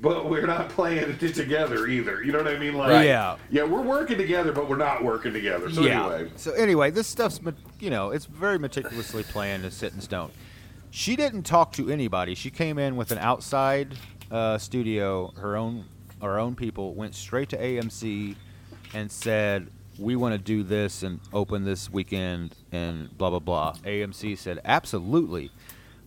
[0.00, 2.22] But we're not playing it together either.
[2.22, 2.74] You know what I mean?
[2.74, 3.06] Like, Right.
[3.06, 3.36] Yeah.
[3.50, 5.70] yeah, we're working together, but we're not working together.
[5.70, 6.04] So yeah.
[6.14, 7.40] anyway, So anyway, this stuff's
[7.78, 10.30] you know it's very meticulously planned and set in stone.
[10.90, 12.34] She didn't talk to anybody.
[12.34, 13.94] She came in with an outside
[14.30, 15.84] uh, studio, her own
[16.20, 18.34] our own people went straight to AMC
[18.94, 23.74] and said we want to do this and open this weekend and blah blah blah.
[23.84, 25.50] AMC said absolutely,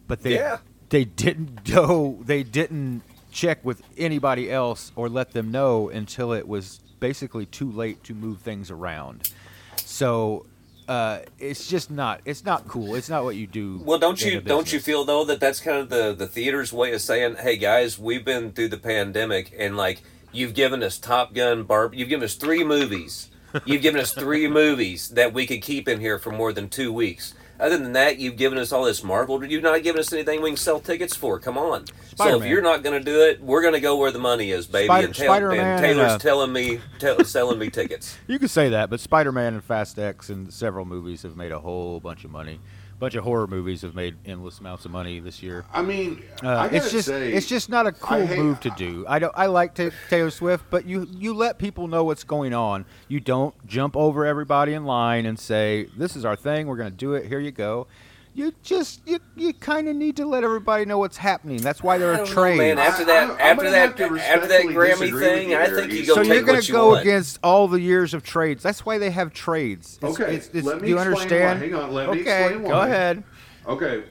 [0.07, 0.57] but they Yeah.
[0.89, 2.19] they didn't go.
[2.21, 7.71] They didn't check with anybody else or let them know until it was basically too
[7.71, 9.31] late to move things around.
[9.77, 10.45] So
[10.87, 12.21] uh, it's just not.
[12.25, 12.95] It's not cool.
[12.95, 13.81] It's not what you do.
[13.83, 16.93] Well, don't you don't you feel though that that's kind of the the theater's way
[16.93, 21.33] of saying, "Hey guys, we've been through the pandemic, and like you've given us Top
[21.33, 23.29] Gun, Barb, you've given us three movies,
[23.65, 26.91] you've given us three movies that we could keep in here for more than two
[26.91, 27.33] weeks.
[27.61, 29.37] Other than that, you've given us all this Marvel.
[29.39, 31.39] But you've not given us anything we can sell tickets for.
[31.39, 31.85] Come on.
[32.15, 34.49] So if you're not going to do it, we're going to go where the money
[34.49, 34.87] is, baby.
[34.87, 38.17] Spider- and, Tail- Spider-Man and and, Taylor's uh, telling me, tell selling me tickets.
[38.27, 41.59] You could say that, but Spider-Man and Fast X and several movies have made a
[41.59, 42.59] whole bunch of money.
[43.01, 45.65] Bunch of horror movies have made endless amounts of money this year.
[45.73, 48.69] I mean, Uh, I it's just say, it's just not a cool hate- move to
[48.77, 49.03] do.
[49.09, 52.53] I don't I like Ta Taylor Swift, but you you let people know what's going
[52.53, 52.85] on.
[53.07, 56.67] You don't jump over everybody in line and say this is our thing.
[56.67, 57.25] We're going to do it.
[57.25, 57.87] Here you go.
[58.33, 61.57] You just you you kind of need to let everybody know what's happening.
[61.57, 62.59] That's why there are don't know, trades.
[62.59, 62.79] man.
[62.79, 63.89] After that, I'm- I'm after gonna that,
[64.21, 66.15] after that Grammy thing, you I think you go.
[66.15, 67.01] So take you're going what to you go want.
[67.01, 68.63] against all the years of trades.
[68.63, 69.99] That's why they have trades.
[70.01, 71.59] It's, Okay, it's, it's, let me you explain understand?
[71.59, 71.65] why.
[71.67, 72.53] Hang on, let me explain.
[72.59, 73.23] okay, go ahead.
[73.67, 74.03] Okay,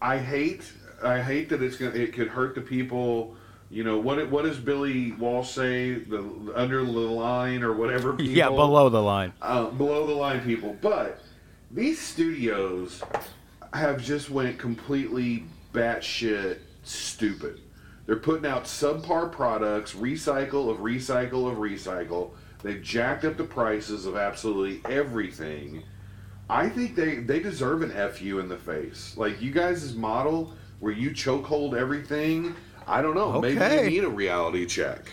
[0.00, 0.72] I hate
[1.04, 3.36] I hate that it's gonna it could hurt the people.
[3.70, 4.28] You know what?
[4.28, 5.94] What does Billy Walsh say?
[5.94, 8.12] The under the line or whatever.
[8.14, 9.32] People, Yeah, below the line.
[9.40, 10.76] uh, below the line people.
[10.82, 11.20] But
[11.70, 13.02] these studios
[13.78, 17.60] have just went completely batshit stupid.
[18.06, 22.30] They're putting out subpar products, recycle of recycle of recycle.
[22.62, 25.82] They've jacked up the prices of absolutely everything.
[26.50, 29.14] I think they they deserve an fu in the face.
[29.16, 32.54] Like you guys' model where you chokehold everything.
[32.86, 33.40] I don't know.
[33.40, 33.84] Maybe Okay.
[33.84, 35.10] you need a reality check.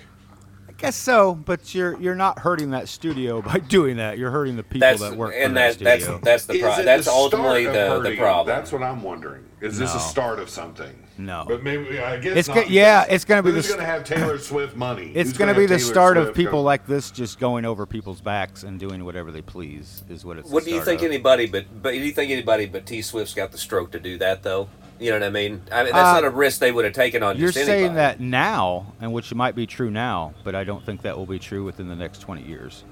[0.79, 4.17] I guess so, but you're you're not hurting that studio by doing that.
[4.17, 6.21] You're hurting the people That's that work and for that, that that's studio.
[6.23, 6.85] that's the problem.
[6.85, 8.47] That's the ultimately start of the the problem.
[8.55, 9.43] That's what I'm wondering.
[9.59, 10.95] Is this a start of something?
[11.17, 11.43] No.
[11.45, 13.91] But maybe I guess It's not, go- yeah, it's gonna be who's the going to
[13.91, 15.11] have Taylor Swift money?
[15.15, 17.85] It's going to be the Taylor start of people go- like this just going over
[17.85, 20.05] people's backs and doing whatever they please.
[20.07, 20.47] Is what it's.
[20.47, 21.07] the What do you think of.
[21.07, 24.17] anybody but but do you think anybody but T Swift's got the stroke to do
[24.19, 24.69] that though?
[24.99, 25.61] You know what I mean?
[25.71, 27.93] I mean that's Uh, not a risk they would have taken on You're just saying
[27.95, 31.39] that now, and which might be true now, but I don't think that will be
[31.39, 32.83] true within the next 20 years.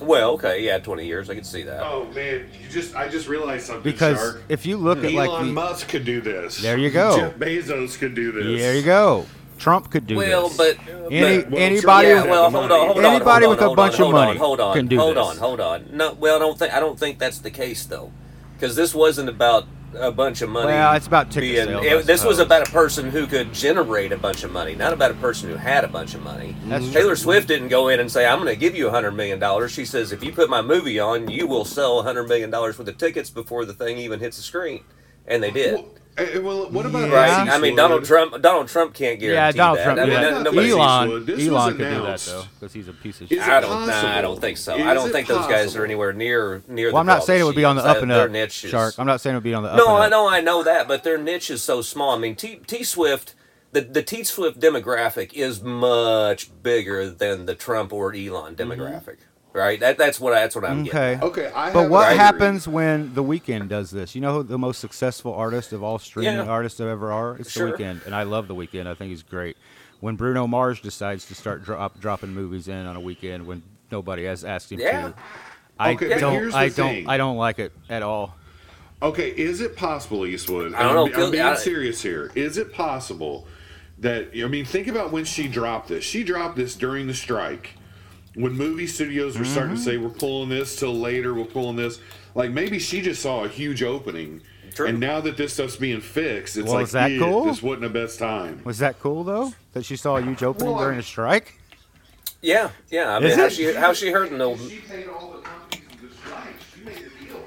[0.00, 1.80] Well, okay, yeah, twenty years, I can see that.
[1.82, 3.82] Oh man, you just I just realized something.
[3.90, 4.42] Because Shark.
[4.48, 6.60] if you look at like Elon Musk could do this.
[6.60, 7.16] There you go.
[7.18, 8.60] Jeff Bezos could do this.
[8.60, 9.24] there you go.
[9.58, 10.56] Trump could do well, this.
[10.58, 10.76] but
[11.10, 13.62] Any, but- well, anybody, yeah, with- well, hold on, hold on, Anybody hold with a
[13.62, 15.26] on, hold bunch on, of hold money on, hold on, can do hold this.
[15.26, 15.86] on, hold on.
[15.92, 18.12] No, well, I don't think I don't think that's the case though,
[18.54, 20.66] because this wasn't about a bunch of money.
[20.68, 23.52] Well, it's about ticket being, sales, it- I this was about a person who could
[23.52, 26.54] generate a bunch of money, not about a person who had a bunch of money.
[26.66, 27.16] That's Taylor true.
[27.16, 29.72] Swift didn't go in and say, "I'm going to give you a hundred million dollars."
[29.72, 32.78] She says, "If you put my movie on, you will sell a hundred million dollars
[32.78, 34.84] worth of tickets before the thing even hits the screen,"
[35.26, 35.74] and they did.
[35.74, 35.88] Well,
[36.18, 37.14] eh, well, what about Yeah.
[37.14, 37.48] Right.
[37.48, 38.40] I mean, Donald Trump.
[38.42, 39.84] Donald Trump can't guarantee yeah, Donald that.
[39.84, 39.98] Trump.
[40.00, 40.20] I mean, yeah.
[40.20, 43.40] no- Elon- nobody- Elon, Elon could do that though, because he's a piece of shit.
[43.40, 43.86] I don't.
[43.86, 44.76] Nah, I don't think so.
[44.76, 46.88] Is I don't it think those guys are anywhere near near.
[46.88, 48.64] Well, the I'm not saying it would be on the up and Their up, niche
[48.64, 48.94] is- Shark.
[48.98, 50.88] I'm not saying it would be on the up No, I know, I know that,
[50.88, 52.14] but their niche is so small.
[52.14, 53.34] I mean, T, T Swift,
[53.72, 59.10] the the T Swift demographic is much bigger than the Trump or Elon Mm-hmm.
[59.56, 59.60] Demographic.
[59.64, 59.80] right?
[59.80, 60.98] That that's what I, that's what I'm getting.
[60.98, 61.18] Okay.
[61.26, 64.14] Okay, I But what a happens when the Weeknd does this?
[64.14, 66.44] You know who the most successful artist of all streaming Yeah.
[66.46, 67.36] artists that ever are?
[67.36, 67.70] It's Sure.
[67.76, 68.86] the Weeknd, and I love the Weeknd.
[68.86, 69.56] I think he's great.
[70.00, 74.24] When Bruno Mars decides to start drop, dropping movies in on a weekend when nobody
[74.24, 75.08] has asked him Yeah.
[75.08, 75.14] to,
[75.78, 76.32] I Okay, but don't.
[76.34, 76.74] here's the I don't.
[76.94, 77.08] thing.
[77.08, 78.36] I don't like it at all.
[79.02, 80.74] Okay, is it possible, Eastwood?
[80.74, 82.30] I don't I'm, Phil- I'm being I- serious here.
[82.34, 83.46] Is it possible
[83.98, 86.04] that I mean, think about when she dropped this.
[86.04, 87.70] She dropped this during the strike,
[88.36, 89.84] when movie studios were starting Mm-hmm.
[89.84, 91.98] to say we're pulling this till later, we're pulling this.
[92.34, 94.42] Like maybe she just saw a huge opening,
[94.74, 94.86] True.
[94.86, 97.46] and now that this stuff's being fixed, it's Well, like that "Eh, cool?
[97.46, 98.60] This wasn't the best time.
[98.64, 99.52] Was that cool though?
[99.72, 101.58] That she saw a huge opening Well, during a strike?
[102.42, 103.16] Yeah, yeah.
[103.16, 103.52] I mean, Is how it?
[103.52, 106.44] she how she heard the She paid all the companies in the strike.
[106.74, 107.40] She made a deal.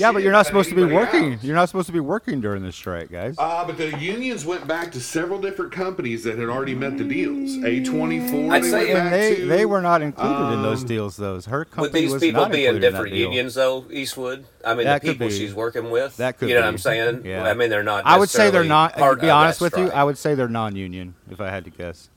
[0.00, 1.34] Yeah, but you're didn't supposed to be working.
[1.34, 1.44] out.
[1.44, 3.36] You're not supposed to be working during the strike, guys.
[3.38, 7.04] Ah, but the unions went back to several different companies that had already met the
[7.04, 7.56] deals.
[7.58, 9.46] A24, I'd they say- went back they to.
[9.46, 11.16] they were not included in those um, deals.
[11.16, 13.28] Those her company Would these was people not be in included that different deal.
[13.28, 14.44] unions though, Eastwood?
[14.64, 16.16] I mean, That the people she's working with.
[16.16, 16.64] That could You know be.
[16.64, 17.22] what I'm saying?
[17.24, 17.44] Yeah.
[17.44, 18.06] I mean, they're not.
[18.06, 18.96] I would say they're not.
[18.96, 19.90] Part To be honest with you.
[19.90, 21.14] I would say they're non-union.
[21.30, 22.08] If I had to guess,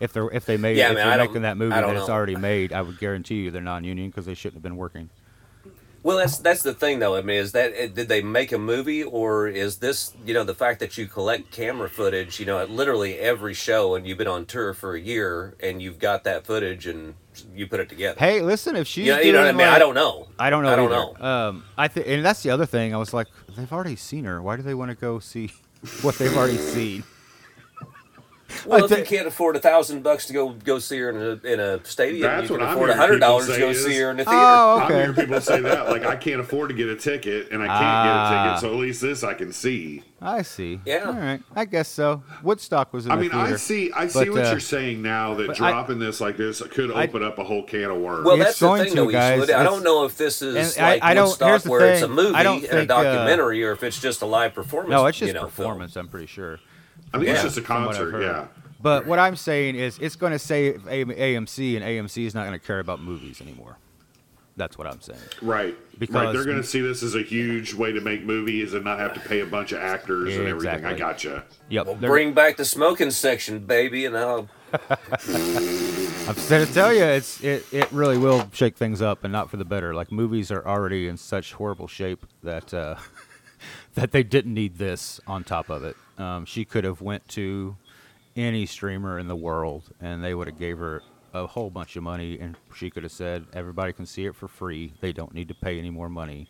[0.00, 2.08] if they're if they made yeah, if mean, they're making that movie I that it's
[2.08, 5.10] already made, I would guarantee you they're non-union because they shouldn't have been working.
[6.06, 7.16] Well, that's that's the thing, though.
[7.16, 10.54] I mean, is that did they make a movie, or is this you know the
[10.54, 14.28] fact that you collect camera footage, you know, at literally every show, and you've been
[14.28, 17.16] on tour for a year, and you've got that footage, and
[17.52, 18.20] you put it together.
[18.20, 19.66] Hey, listen, if she's you know, you know what I mean?
[19.66, 20.28] I don't know.
[20.38, 20.72] I don't know.
[20.72, 21.18] I don't either.
[21.18, 21.28] know.
[21.28, 22.94] Um, I think, and that's the other thing.
[22.94, 24.40] I was like, they've already seen her.
[24.40, 25.50] Why do they want to go see
[26.02, 27.02] what they've already seen?
[28.66, 31.16] Well, I if you can't afford a thousand bucks to go go see her in
[31.16, 33.46] a in a stadium, That's you what can I'm afford a hearing hundred people dollars
[33.46, 34.38] to say go is- see her in the theater.
[34.38, 35.88] Oh, I'm hearing people say that.
[35.88, 38.04] Like, I can't afford to get a ticket, and I can't Ah.
[38.04, 40.02] get a ticket, so at least this I can see.
[40.20, 40.80] I see.
[40.86, 41.04] Yeah.
[41.08, 41.40] All right.
[41.54, 42.22] I guess so.
[42.42, 43.52] Woodstock was in I the mean, theater.
[43.54, 45.34] I see, I see But, what uh, you're saying now.
[45.34, 47.98] That but I- dropping this like this could I- open up a whole can of
[47.98, 48.24] worms.
[48.24, 49.40] Well, It's that's the thing, to, though, guys.
[49.40, 49.50] Eastwood.
[49.56, 51.92] I don't know if this is and I- like I don't- Woodstock, here's the where
[51.92, 54.26] it's a movie I don't and think, a uh, documentary, or if it's just a
[54.26, 54.90] live performance.
[54.90, 55.50] no, it's just you know, film.
[55.50, 55.96] performance.
[55.96, 56.58] I'm pretty sure.
[57.12, 58.22] I think yeah, it's just a from what I've concert.
[58.22, 58.46] Yeah.
[58.80, 62.58] But what I'm saying is, it's going to save AMC, and AMC is not going
[62.58, 63.78] to care about movies anymore.
[64.58, 65.18] That's what I'm saying.
[65.42, 65.76] Right.
[65.98, 66.32] Because- right.
[66.32, 69.12] They're going to see this as a huge way to make movies and not have
[69.14, 70.84] to pay a bunch of actors and everything.
[70.86, 70.98] I Exactly.
[70.98, 71.44] gotcha.
[71.68, 71.86] Yep.
[71.86, 74.48] Well, they're- bring back the smoking section, baby, and I'll.
[76.28, 79.50] I'm going to tell you, it's it, it really will shake things up, and not
[79.50, 79.94] for the better.
[79.94, 82.96] Like movies are already in such horrible shape that uh,
[83.94, 85.96] that they didn't need this on top of it.
[86.18, 87.76] Um, she could have went to
[88.36, 91.02] any streamer in the world, and they would have gave her
[91.34, 94.48] a whole bunch of money, and she could have said, "Everybody can see it for
[94.48, 94.92] free.
[95.00, 96.48] They don't need to pay any more money."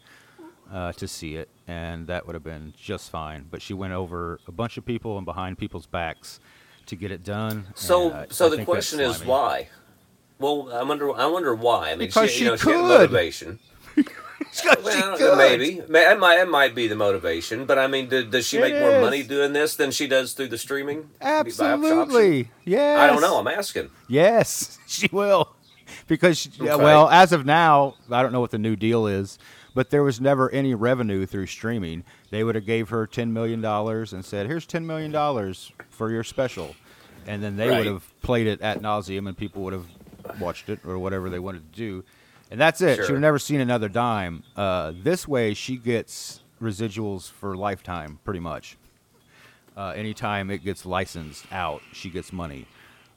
[0.72, 3.46] Uh, to see it, and that would have been just fine.
[3.49, 6.40] But she went over a bunch of people and behind people's backs
[6.87, 7.68] to get it done.
[7.77, 9.68] So, and, uh, so I the question is why?
[10.40, 11.14] Well, I wonder.
[11.16, 11.90] I wonder why.
[11.90, 12.81] I mean, Because she, she you know, she could.
[12.81, 13.61] motivation.
[14.64, 15.38] Well, she could.
[15.38, 15.83] maybe.
[15.88, 18.61] May- It might, it might be the motivation, but I mean, do, does she It
[18.61, 21.09] make more money doing this than she does through the streaming?
[21.20, 22.51] Absolutely.
[22.64, 22.99] Yes.
[23.01, 23.38] I don't know.
[23.38, 23.90] I'm asking.
[24.09, 25.55] Yes, she will.
[26.09, 26.77] Because, she, Okay.
[26.83, 29.38] well, as of now, I don't know what the new deal is,
[29.75, 32.05] but there was never any revenue through streaming.
[32.31, 35.12] They would have gave her $10 million and said, here's $10 million
[35.90, 36.75] for your special.
[37.27, 37.79] And then they Right.
[37.79, 39.87] would have played it at nauseum and people would have
[40.40, 42.05] watched it or whatever they wanted to do.
[42.50, 42.96] And that's it.
[42.96, 44.44] She would have never seen another dime.
[44.54, 48.76] Uh, this way, she gets residuals for lifetime, pretty much.
[49.76, 52.66] Uh, anytime it gets licensed out, she gets money,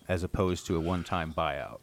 [0.07, 1.79] as opposed to a one-time buyout.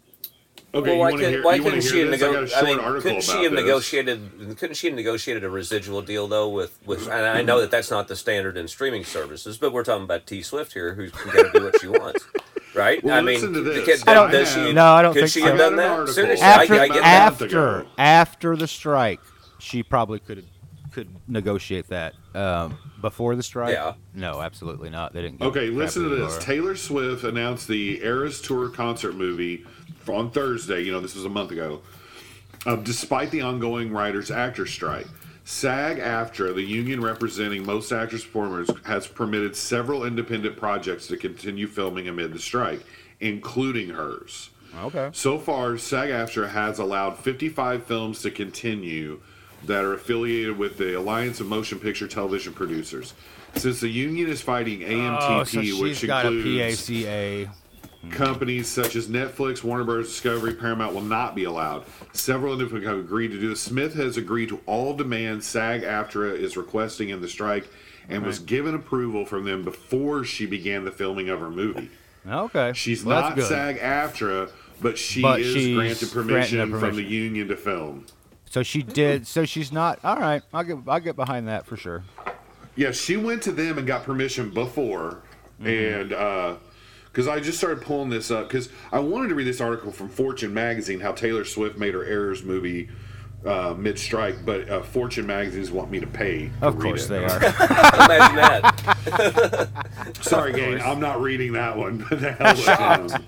[0.75, 2.23] Okay, well, why, could, hear, why couldn't she have this?
[2.23, 3.61] I nego- I mean, couldn't she have this.
[3.63, 4.59] negotiated?
[4.59, 7.05] Couldn't she have negotiated a residual deal though with with?
[7.09, 10.27] And I know that that's not the standard in streaming services, but we're talking about
[10.27, 12.27] T Swift here, who's got to do what she wants,
[12.77, 13.03] right?
[13.03, 13.87] Well, I mean, listen to this.
[13.87, 14.73] Does, I don't does she?
[14.73, 15.47] No, I don't could think she so.
[15.47, 16.09] have done that?
[16.09, 17.87] Seriously, After, I, I get after, ago.
[17.99, 19.21] after the strike,
[19.59, 20.45] she probably could
[20.93, 22.15] could negotiate that.
[22.35, 23.95] Um, before the strike, Yeah.
[24.15, 25.13] no, absolutely not.
[25.13, 25.39] They didn't.
[25.41, 26.37] give Okay, listen to this.
[26.37, 26.41] are.
[26.41, 29.65] Taylor Swift announced the Eras Tour concert movie
[30.09, 30.83] on Thursday.
[30.83, 31.83] You know, this was a month ago.
[32.65, 35.07] Um, despite the ongoing writers actor strike,
[35.47, 41.69] SAG AFTRA, the union representing most actors performers, has permitted several independent projects to continue
[41.69, 42.85] filming amid the strike,
[43.21, 44.51] including hers.
[44.77, 45.09] Okay.
[45.13, 49.21] So far, SAG AFTRA has allowed 55 films to continue
[49.67, 53.15] that are affiliated with the Alliance of Motion Picture Television Producers.
[53.55, 57.53] Since the union is fighting AMTP, Oh, so which she's got a includes PACA.
[58.11, 60.09] Companies such as Netflix, Warner Bros.
[60.09, 61.85] Discovery, Paramount will not be allowed.
[62.13, 63.61] Several independent have agreed to do this.
[63.63, 67.69] Swift has agreed to all demands SAG AFTRA is requesting in the strike
[68.09, 71.91] and was given approval from them before she began the filming of her movie.
[72.27, 72.73] Okay.
[72.75, 73.41] She's Well, not.
[73.41, 78.07] SAG AFTRA, but she But is granted granted permission, from the union to film.
[78.49, 79.27] So she did.
[79.27, 79.99] So she's not.
[80.05, 80.43] All right.
[80.55, 80.79] I'll get.
[80.87, 82.05] I'll get behind that for sure.
[82.77, 85.23] Yeah, she went to them and got permission before,
[85.61, 86.13] Mm-hmm.
[86.13, 86.13] and
[87.17, 90.11] because I just started pulling this up because I wanted to read this article from
[90.11, 92.91] Fortune magazine how Taylor Swift made her Eras movie
[93.47, 96.51] uh, mid strike, but uh, Fortune magazines want me to pay.
[96.61, 97.09] to Of read course it.
[97.09, 97.37] they are.
[97.39, 100.17] Imagine that.
[100.21, 101.99] Sorry, gang, I'm not reading that one.
[102.11, 103.25] the hell with them.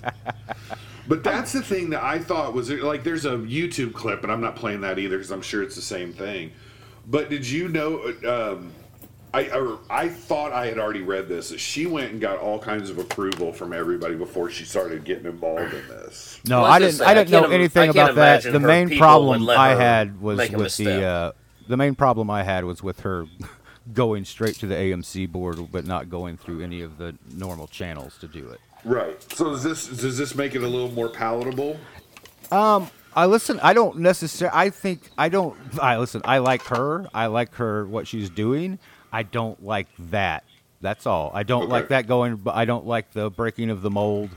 [1.07, 3.05] But that's the thing that I thought was like.
[3.05, 5.81] There's a YouTube clip, and I'm not playing that either because I'm sure it's the
[5.81, 6.53] same thing.
[7.07, 8.13] But did you know?
[8.27, 8.73] Um,
[9.35, 11.51] I or I thought I had already read this.
[11.51, 15.27] That she went and got all kinds of approval from everybody before she started getting
[15.27, 16.41] involved in this.
[16.47, 16.91] No, Well, I I didn't.
[16.93, 18.43] just I didn't know anything about that.
[18.43, 21.03] The main problem I had was with the.
[21.05, 21.33] Uh,
[21.69, 23.27] the main problem I had was with her
[23.93, 28.17] going straight to the AMC board, but not going through any of the normal channels
[28.19, 28.61] to do it.
[28.85, 29.21] Right.
[29.35, 31.79] So does this does this make it a little more palatable?
[32.51, 33.61] Um, I listen.
[33.63, 34.57] I don't necessarily.
[34.57, 35.57] I think I don't.
[35.83, 36.23] I listen.
[36.25, 37.07] I like her.
[37.13, 38.79] I like her what she's doing.
[39.13, 40.45] I don't like that.
[40.81, 41.31] That's all.
[41.35, 41.73] I don't Okay.
[41.73, 42.37] like that going.
[42.37, 44.37] But I don't like the breaking of the mold,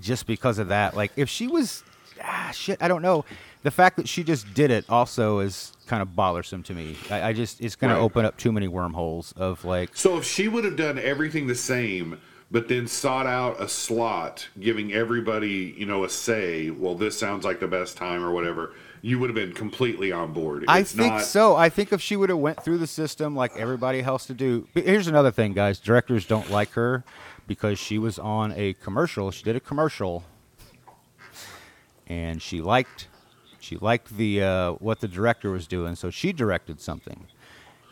[0.00, 0.96] just because of that.
[0.96, 1.84] Like if she was,
[2.22, 2.82] ah, shit.
[2.82, 3.24] I don't know.
[3.62, 6.96] The fact that she just did it also is kind of bothersome to me.
[7.10, 7.96] I, I just it's going Right.
[7.98, 9.90] to open up too many wormholes of like.
[9.94, 12.18] So if she would have done everything the same,
[12.50, 17.44] but then sought out a slot, giving everybody, you know, a say, well, this sounds
[17.44, 20.64] like the best time or whatever, you would have been completely on board.
[20.68, 21.56] I It's think not- so.
[21.56, 24.68] I think if she would have went through the system like everybody else to do.
[24.74, 25.78] Here's another thing, guys.
[25.80, 27.02] Directors don't like her
[27.46, 29.30] because she was on a commercial.
[29.32, 30.22] She did a commercial,
[32.06, 33.08] and she liked
[33.60, 37.26] she liked the uh, what the director was doing, so she directed something.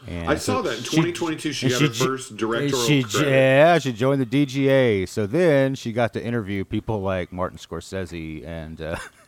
[0.07, 3.03] And I so saw that in she- 2022 she and got her first directorial she,
[3.03, 3.31] credit.
[3.31, 5.07] Yeah, she joined the DGA.
[5.09, 8.97] So then she got to interview people like Martin Scorsese and uh,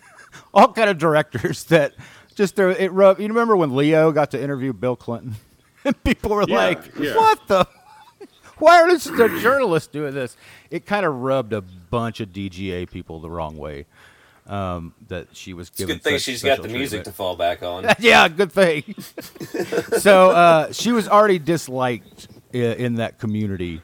[0.54, 1.94] all kind of directors that
[2.34, 3.20] just there it rubbed.
[3.20, 5.34] You remember when Leo got to interview Bill Clinton,
[5.84, 7.16] and people were Yeah, like, yeah.
[7.16, 7.66] "What the?
[8.58, 10.36] Why are this the journalists doing this?"
[10.70, 13.86] It kind of rubbed a bunch of DGA people the wrong way.
[14.44, 15.96] Um, that she was It's given.
[15.96, 17.86] good thing such she's got special the music to fall back on.
[18.00, 18.82] yeah, good thing.
[20.00, 23.82] so uh, she was already disliked i- in that community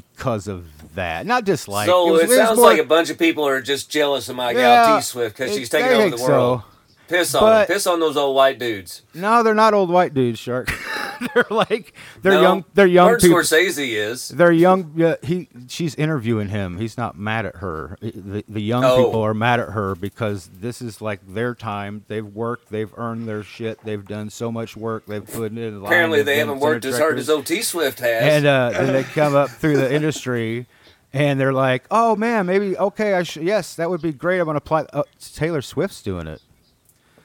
[0.00, 1.26] because of that.
[1.26, 1.90] Not disliked.
[1.90, 4.52] so was- it sounds more- like a bunch of people are just jealous of my
[4.52, 6.60] Yeah, gal T Swift because she's taking over the world.
[6.62, 6.64] so.
[7.12, 7.74] Piss on But- them.
[7.76, 9.02] Piss on those old white dudes.
[9.14, 10.68] No, they're not old white dudes, Shark.
[11.34, 12.64] they're like they're No, young.
[12.74, 13.42] They're young Martin people.
[13.42, 14.28] Scorsese is.
[14.30, 14.92] They're young.
[14.96, 16.78] Yeah, he she's interviewing him.
[16.78, 17.96] He's not mad at her.
[18.00, 19.04] The, the young Oh.
[19.04, 22.04] people are mad at her because this is like their time.
[22.08, 22.70] They've worked.
[22.70, 23.78] They've earned their shit.
[23.84, 25.06] They've done so much work.
[25.06, 25.84] They've put in.
[25.84, 28.22] Apparently, they haven't worked as hard as OT Swift has.
[28.24, 30.66] and uh, then they come up through the industry
[31.14, 34.46] and they're like oh man maybe okay i should yes that would be great i'm
[34.46, 36.40] gonna apply oh, taylor swift's doing it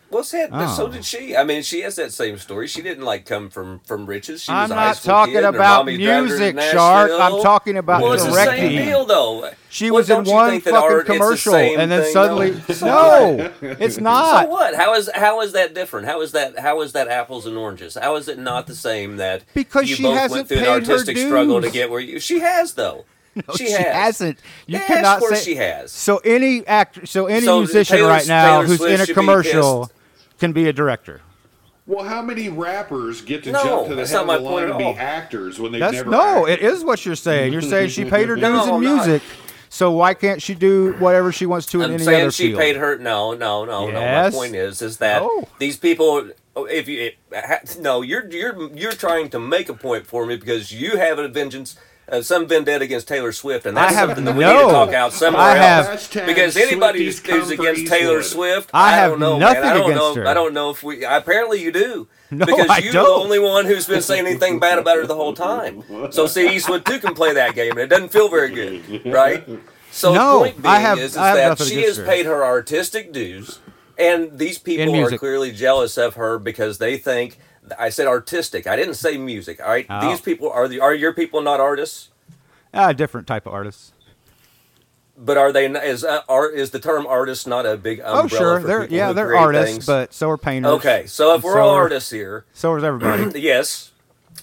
[0.10, 0.90] well, said, but so Oh.
[0.90, 1.36] did she.
[1.36, 2.68] I mean, she has that same story.
[2.68, 4.42] She didn't like come from from riches.
[4.44, 6.54] She was I'm high not school talking kid, and her about mommy dragged her to
[6.54, 7.12] music, Shark.
[7.12, 9.50] I'm talking about well, it's the same deal, though.
[9.70, 13.52] she Well, was in one fucking art- it's the commercial and then thing, suddenly no
[13.62, 14.46] it's not.
[14.46, 14.76] So what?
[14.76, 16.08] How is how is that different?
[16.08, 17.96] How is that how is that apples and oranges?
[17.96, 20.64] How is it not the same that Because you she both hasn't went through an
[20.64, 22.20] paid her artistic struggle to get where you?
[22.20, 23.06] She has though.
[23.56, 23.86] she, she has.
[23.94, 25.92] hasn't you Yes, cannot say she has.
[25.92, 29.14] so any actor so any So musician Taylor- right now Taylor who's Swift in a
[29.14, 29.92] commercial.
[30.40, 31.22] Can be a director
[31.86, 34.70] Well, how many rappers get to No, jump to the head of the line at
[34.72, 36.64] and be actors when they've That's never no, acted?
[36.66, 37.54] it is what you're saying.
[37.54, 39.08] You're saying she paid her dues No, in I'm not.
[39.08, 39.22] music,
[39.70, 42.48] so why can't she do whatever she wants to in I'm any saying other she
[42.50, 42.60] field?
[42.60, 42.98] paid her.
[42.98, 44.02] No, no, no, no.
[44.02, 45.48] My point is, is that No.
[45.60, 46.30] these people.
[46.56, 50.36] oh, If you it, no, you're you're you're trying to make a point for me
[50.38, 51.78] because you have a vengeance,
[52.10, 54.60] uh, some vendetta against Taylor Swift, and that's I have something that we need to
[54.72, 56.08] talk out somewhere I have- else.
[56.08, 59.62] Because anybody who's, Swifties come who's against Taylor Swift, I I, have don't know, nothing
[59.62, 59.72] man.
[59.72, 60.22] I don't against know.
[60.24, 60.28] her.
[60.28, 61.04] I don't know if we.
[61.04, 62.08] Apparently, you do.
[62.30, 63.06] No, because I you're don't.
[63.06, 65.82] the only one who's been saying anything bad about her the whole time.
[66.12, 69.48] So see, Eastwood too can play that game, and it doesn't feel very good, right?
[69.92, 71.98] So No, the point being I have- is, is I have that she against has
[72.00, 72.06] her.
[72.06, 73.60] paid her artistic dues,
[73.98, 77.38] and these people are clearly jealous of her because they think.
[77.78, 78.68] I said artistic.
[78.68, 79.60] I didn't say music.
[79.62, 80.10] All right, Oh.
[80.10, 82.10] these people are the are your people not artists?
[82.74, 83.94] Ah, different type of artists.
[85.20, 85.68] But are they?
[85.68, 88.24] not- Is uh, art is the term artist not a big umbrella?
[88.24, 89.86] Oh, sure, they're yeah, they're artists, things?
[89.88, 90.74] but so are painters.
[90.74, 91.08] okay.
[91.08, 93.40] So if we're so all are- artists here, so is everybody.
[93.40, 93.92] Yes,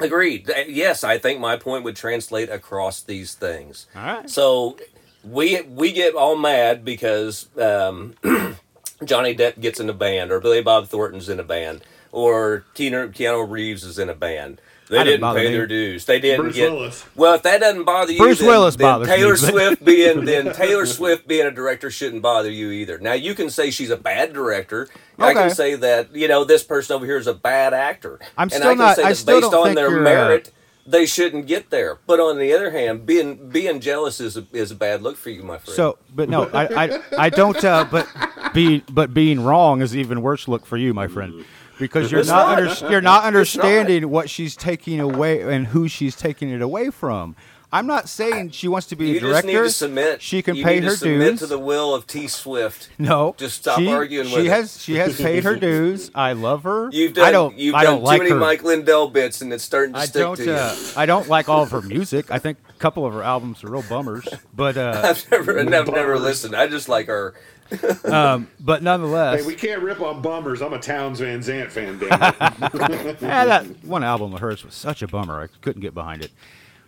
[0.00, 0.50] agreed.
[0.50, 3.86] Uh, Yes, I think my point would translate across these things.
[3.94, 4.28] All right.
[4.28, 4.76] So
[5.22, 8.14] we we get all mad because um,
[9.04, 11.82] Johnny Depp gets in a band, or Billy Bob Thornton's in a band,
[12.14, 14.60] or Keanu, Keanu Reeves is in a band.
[14.88, 15.52] They That didn't didn't pay me.
[15.56, 16.04] their dues.
[16.04, 16.70] They didn't Bruce get.
[16.70, 17.04] Willis.
[17.16, 19.84] Well, if that doesn't bother you, Bruce then, Willis then bothers me, Taylor but- Swift
[19.84, 22.98] being then Taylor Swift being a director shouldn't bother you either.
[22.98, 24.88] Now you can say she's a bad director.
[25.18, 28.20] I can say that you know this person over here is a bad actor.
[28.36, 29.90] I'm and still I can not- say I that still based don't on think their
[29.90, 30.52] you're, uh, merit.
[30.86, 34.70] They shouldn't get there, but on the other hand, being being jealous is a, is
[34.70, 35.74] a bad look for you, my friend.
[35.76, 37.64] So, but no, I, I, I don't.
[37.64, 38.06] Uh, but
[38.52, 41.42] be, but being wrong is even worse look for you, my friend,
[41.78, 42.58] because you're not, not.
[42.58, 47.36] under, you're not understanding what she's taking away and who she's taking it away from.
[47.74, 49.34] I'm not saying she wants to be you a director.
[49.34, 50.22] just need to submit.
[50.22, 51.38] She can you pay need her to submit dues.
[51.40, 52.88] to the will of T Swift.
[52.98, 54.50] no, Just stop she, arguing she with it.
[54.50, 56.08] has she has paid her dues.
[56.14, 56.88] I love her.
[56.92, 57.58] You've done I don't.
[57.58, 58.36] you've I don't too like many her.
[58.36, 60.36] Mike Lindell bits, and it's starting to I stick don't.
[60.36, 60.52] to you.
[60.52, 62.30] Uh, I don't like all of her music.
[62.30, 64.28] I think a couple of her albums are real bummers.
[64.54, 66.54] But uh, I've never, I've never listened.
[66.54, 67.34] I just like her.
[68.04, 70.62] but nonetheless, Hey, we can't rip on bummers.
[70.62, 73.20] I'm a Townes Van Zandt fan, damn it.
[73.20, 75.42] Yeah, that one album of hers was such a bummer.
[75.42, 76.30] I couldn't get behind it.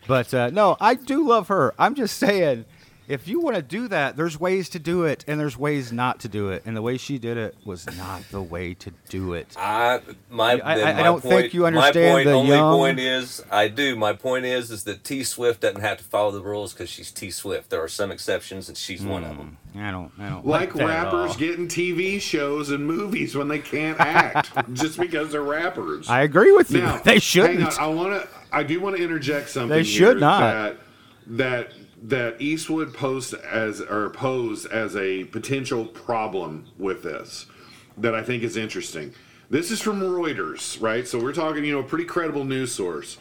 [0.07, 1.75] But uh, no, I do love her.
[1.79, 2.65] I'm just saying,
[3.09, 6.19] if you want to do that, there's ways to do it, and there's ways not
[6.21, 6.63] to do it.
[6.67, 9.55] And the way she did it was not the way to do it.
[9.57, 12.57] I my, I- then I- I don't point, think you understand My point, the only
[12.57, 13.95] young- point is, I do.
[13.95, 17.13] My point is, is that T Swift doesn't have to follow the rules because she's
[17.13, 17.71] T Swift.
[17.71, 19.59] There are some exceptions, and she's one of them.
[19.79, 20.11] I don't.
[20.19, 21.21] I don't like that at all.
[21.21, 26.09] rappers getting TV shows and movies when they can't act just because they're rappers.
[26.09, 26.81] I agree with you.
[26.83, 27.63] Now, they shouldn't.
[27.63, 28.29] on, I want to.
[28.57, 29.69] I do want to interject something.
[29.69, 30.41] They here should not.
[30.41, 30.79] That
[31.27, 37.47] that that Eastwood post as or pose as a potential problem with this
[37.99, 39.13] that I think is interesting.
[39.49, 41.07] This is from Reuters, right?
[41.07, 43.19] So we're talking, you know, a pretty credible news source.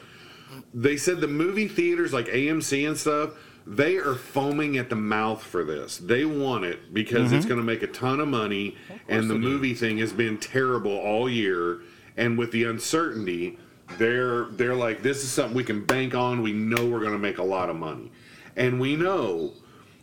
[0.73, 3.31] They said the movie theaters like AMC and stuff,
[3.67, 5.97] they are foaming at the mouth for this.
[5.97, 7.35] They want it because Mm-hmm.
[7.35, 8.75] it's going to make a ton of money,
[9.07, 11.81] and the movie thing has been terrible all year.
[12.17, 13.57] And with the uncertainty,
[13.97, 16.41] they're they're like, this is something we can bank on.
[16.41, 18.11] We know we're going to make a lot of money,
[18.55, 19.53] and we know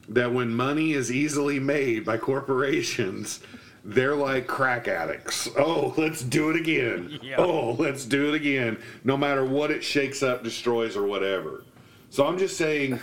[0.09, 3.41] that when money is easily made by corporations,
[3.85, 5.49] they're like crack addicts.
[5.59, 7.19] Oh, let's do it again.
[7.37, 8.79] Oh, let's do it again.
[9.05, 11.65] No matter what it shakes up, destroys, or whatever.
[12.11, 13.01] So I'm just saying,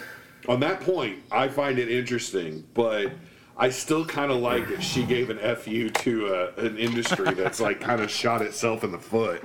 [0.48, 3.12] on that point, I find it interesting, but
[3.58, 7.60] I still kind of like that she gave an fu to uh, an industry that's
[7.60, 9.44] like kind of shot itself in the foot.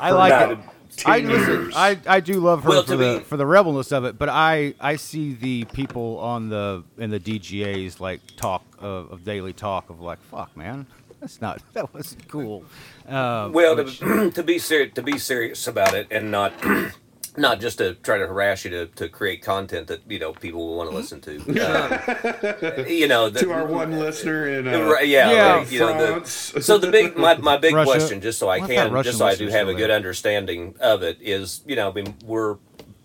[0.00, 0.58] I like about it.
[1.06, 1.72] I listen.
[1.74, 4.28] I, I do love her Well, for the be- for the rebelness of it, but
[4.28, 9.52] I I see the people on the in the DGAs like talk of, of daily
[9.52, 10.86] talk of like fuck man
[11.20, 12.64] that's not that wasn't cool.
[13.08, 16.52] Uh, Well, which- to, to be serious, to be serious about it, and not
[17.36, 20.66] not just to try to harass you to, to create content that you know people
[20.68, 21.32] will want to listen to.
[21.62, 25.80] Um, you know, the, to our one listener in uh, Right, yeah, Yeah, like, you
[25.80, 27.90] know, the- so the big my, my big Russia.
[27.90, 29.96] question, just so I What can, just so I do have a good there?
[29.96, 32.56] understanding of it, is you know, I mean, we're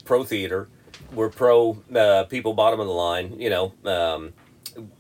[0.06, 0.68] pro theater,
[1.14, 3.40] we're pro uh, people bottom of the line.
[3.40, 4.34] You know, um,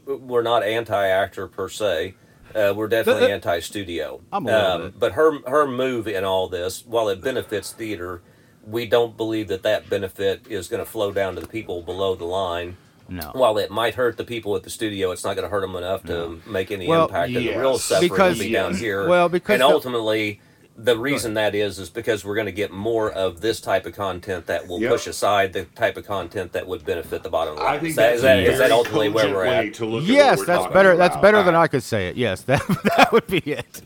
[0.05, 2.15] we're not anti actor per se.
[2.55, 4.21] Uh, we're definitely The- the- anti studio.
[4.31, 4.99] I'm a little bit.
[4.99, 8.21] But her her move in all this, while it benefits theater,
[8.69, 12.15] we don't believe that that benefit is going to flow down to the people below
[12.15, 12.75] the line.
[13.09, 13.31] no.
[13.33, 15.75] While it might hurt the people at the studio, it's not going to hurt them
[15.77, 17.27] enough to make any Well, impact.
[17.33, 19.07] And the real suffering Because- will be down here.
[19.07, 20.41] Well, because and the- ultimately,
[20.77, 23.95] the reason that is is because we're going to get more of this type of
[23.95, 24.91] content that will Yep.
[24.91, 27.65] push aside the type of content that would benefit the bottom line.
[27.65, 29.73] I think is that, that's is that, that ultimately where we're way at?
[29.75, 30.95] to look yes, what we're that's talking better.
[30.95, 32.15] That's better than I could say it.
[32.15, 32.61] Yes, that
[32.95, 33.81] that would be it.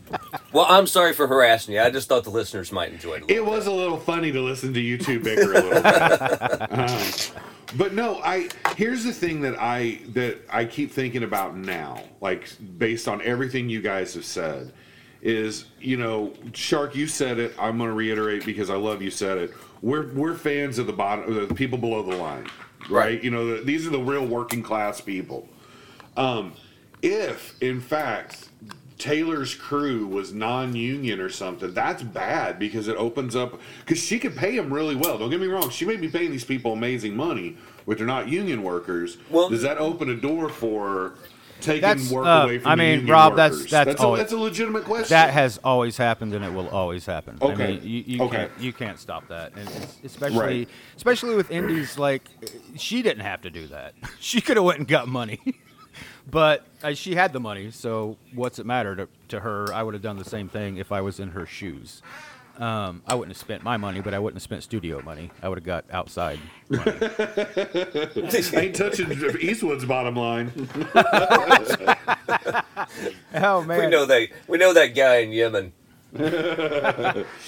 [0.52, 1.80] Well, I'm sorry for harassing you.
[1.80, 3.24] I just thought the listeners might enjoy it.
[3.28, 6.72] It was a little funny to listen to you two bicker a little bit.
[6.78, 7.42] Um,
[7.78, 12.50] but no, I here's the thing that I that I keep thinking about now, like
[12.76, 14.72] based on everything you guys have said,
[15.22, 17.54] is you know, Shark, you said it.
[17.58, 19.54] I'm going to reiterate because I love you said it.
[19.80, 22.48] We're we're fans of the bottom, the people below the line,
[22.90, 22.90] right?
[22.90, 23.24] Right.
[23.24, 25.48] You know, the, these are the real working class people.
[26.16, 26.52] Um,
[27.00, 28.48] if in fact
[28.98, 34.36] Taylor's crew was non-union or something, that's bad because it opens up because she could
[34.36, 35.18] pay them really well.
[35.18, 37.56] Don't get me wrong; she may be paying these people amazing money,
[37.86, 39.18] but they're not union workers.
[39.30, 41.14] Well- does that open a door for
[41.62, 43.70] taking That's, work uh, away from I mean, Rob, that's- workers?
[43.70, 45.08] that's that's, always- a, that's a legitimate question.
[45.10, 47.38] That has always happened, and it will always happen.
[47.40, 47.66] I Okay.
[47.74, 48.36] mean, you, you Okay.
[48.36, 49.68] can't you can't stop that, and
[50.04, 50.68] especially Right.
[50.96, 51.96] especially with indies.
[51.98, 52.22] Like,
[52.76, 53.94] she didn't have to do that.
[54.20, 55.40] She could have went and got money,
[56.30, 57.70] but uh, she had the money.
[57.70, 59.72] So what's it matter to, to her?
[59.72, 62.02] I would have done the same thing if I was in her shoes.
[62.58, 65.30] Um, I wouldn't have spent my money, but I wouldn't have spent studio money.
[65.42, 66.38] I would have got outside
[66.68, 66.84] money.
[68.54, 70.52] ain't touching Eastwood's bottom line.
[73.34, 75.72] oh man, We know that we know that guy in Yemen.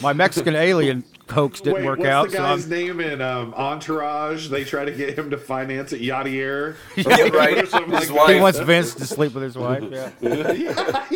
[0.01, 2.25] my Mexican alien hoax didn't Wait, work what's out.
[2.27, 4.49] the so guy's I'm- name in um, Entourage?
[4.49, 6.77] They try to get him to finance at Yachtier.
[6.97, 7.59] Yeah, right.
[7.59, 7.73] Or His
[8.11, 8.35] like wife.
[8.35, 9.83] he wants Vince to sleep with his wife.
[10.21, 11.07] Yeah.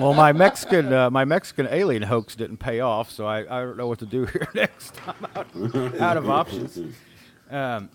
[0.00, 3.76] well, my Mexican uh, my Mexican alien hoax didn't pay off, so I, I don't
[3.76, 4.94] know what to do here next.
[5.06, 6.78] I'm out, out of options.
[7.50, 7.88] Um,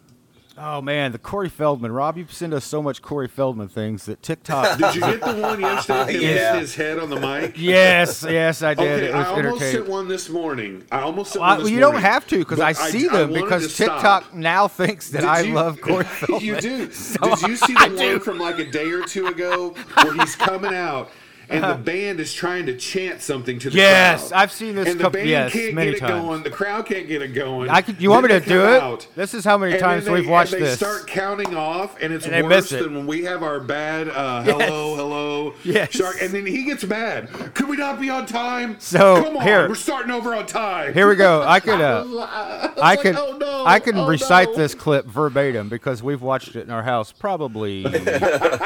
[0.58, 1.92] oh man, the Corey Feldman.
[1.92, 4.78] Rob, you send us so much Corey Feldman things that TikTok.
[4.78, 6.14] Did you get the one yesterday?
[6.14, 6.60] Him Yeah.
[6.60, 7.58] his head on the mic.
[7.58, 9.04] yes, yes, I did.
[9.06, 10.84] Okay, I almost sent one this morning.
[10.92, 13.30] I almost sent Well, one this you don't have to because I see I them
[13.32, 13.96] wanted because to stop.
[14.24, 16.42] TikTok now thinks that Did I you- love Corey Feldman.
[16.46, 16.92] you do.
[16.92, 18.12] So Did you see I the do.
[18.12, 21.10] one from like a day or two ago where he's coming out
[21.50, 23.78] and the band is trying to chant something to the.
[23.78, 24.42] Yes, crowd?
[24.42, 26.44] I've seen this And the couple- band yes, can't many get it going.
[26.44, 27.70] The crowd can't get it going.
[27.70, 28.82] I could, you want me to do it?
[28.82, 30.78] out, This is how many times they, we've watched and they this.
[30.78, 32.84] start counting off, and it's And worse it.
[32.84, 35.92] than when we have our bad uh, hello, hello, Yes.
[35.92, 36.18] shark.
[36.22, 37.30] And then he gets mad.
[37.54, 38.78] Could we not be on time?
[38.80, 39.68] So, come on, here.
[39.68, 40.94] we're starting over on time.
[40.94, 41.42] Here we go.
[41.44, 44.56] I could uh, I I like, can oh, no, I can oh, recite no.
[44.56, 47.84] this clip verbatim because we've watched it in our house probably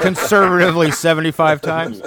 [0.01, 2.01] conservatively 75 times.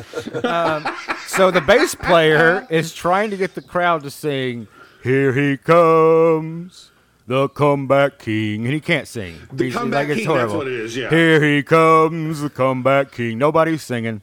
[0.63, 0.87] Um,
[1.27, 4.69] so the bass player is trying to get the crowd to sing
[5.03, 6.91] "Here He Comes."
[7.25, 9.37] The comeback king, and he can't sing.
[9.53, 11.09] The He's- comeback it's king, that's what it is, yeah.
[11.09, 13.39] Here he comes, the comeback king.
[13.39, 14.23] Nobody's singing,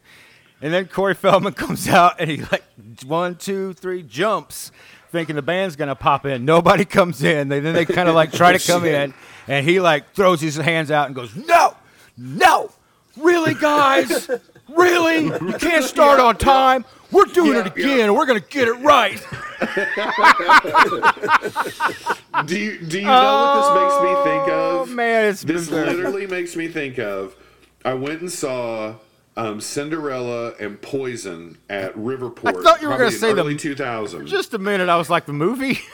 [0.62, 2.64] and then Corey Feldman comes out, and he like
[3.06, 4.74] one, two, three jumps,
[5.14, 6.44] thinking the band's gonna pop in.
[6.44, 7.48] Nobody comes in.
[7.48, 9.14] They, then they kind of like try to come in,
[9.48, 11.76] and he like throws his hands out and goes, "No,
[12.18, 12.70] no,
[13.16, 14.30] really, guys,
[14.76, 15.26] really?
[15.49, 16.86] You can't start on time.
[17.11, 18.03] We're doing Yeah, it again, yeah.
[18.05, 19.20] and we're gonna get it right."
[22.45, 24.82] Do you do you know what this makes me think of?
[24.82, 25.86] Oh man, it's This bizarre.
[25.88, 27.36] literally makes me think of.
[27.84, 28.95] I went and saw
[29.36, 32.59] um, Cinderella and Poison at Riverport.
[32.59, 34.28] I thought you were gonna in say the- early 2000.
[34.28, 35.80] Just a minute, I was like the movie.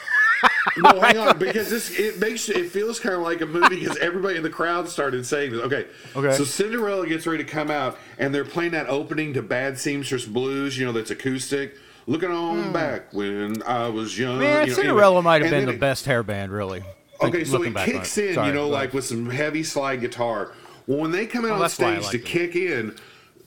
[0.78, 3.98] no, hang on, because this it makes it feels kind of like a movie because
[3.98, 5.62] everybody in the crowd started saying this.
[5.62, 5.86] Okay,
[6.16, 6.34] Okay.
[6.34, 10.26] So Cinderella gets ready to come out, and they're playing that opening to Bad Seamstress
[10.26, 10.78] Blues.
[10.78, 11.76] You know, that's acoustic.
[12.08, 12.72] Looking on hmm.
[12.72, 14.40] back when I was young.
[14.40, 15.24] Man, you know, Cinderella anyway.
[15.24, 16.84] might have And been the it- best hair band, really.
[17.22, 20.52] Okay, so it kicks in, Sorry, you know, like with some heavy slide guitar.
[20.86, 22.26] Well, when they come out Oh, on that's why I stage like to it.
[22.26, 22.96] kick in,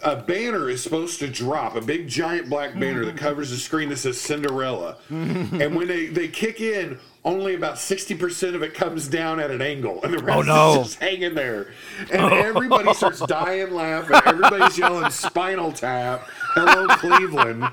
[0.03, 3.25] a banner is supposed to drop, a big giant black banner that mm-hmm.
[3.25, 4.97] covers the screen that says Cinderella.
[5.11, 9.61] and when they, they kick in, only about 60% of it comes down at an
[9.61, 10.81] angle, and the oh, rest Oh, no.
[10.81, 11.73] is just hanging there.
[12.13, 14.21] And everybody starts dying laughing.
[14.25, 16.23] Everybody's yelling Spinal Tap,
[16.55, 17.69] Hello Cleveland.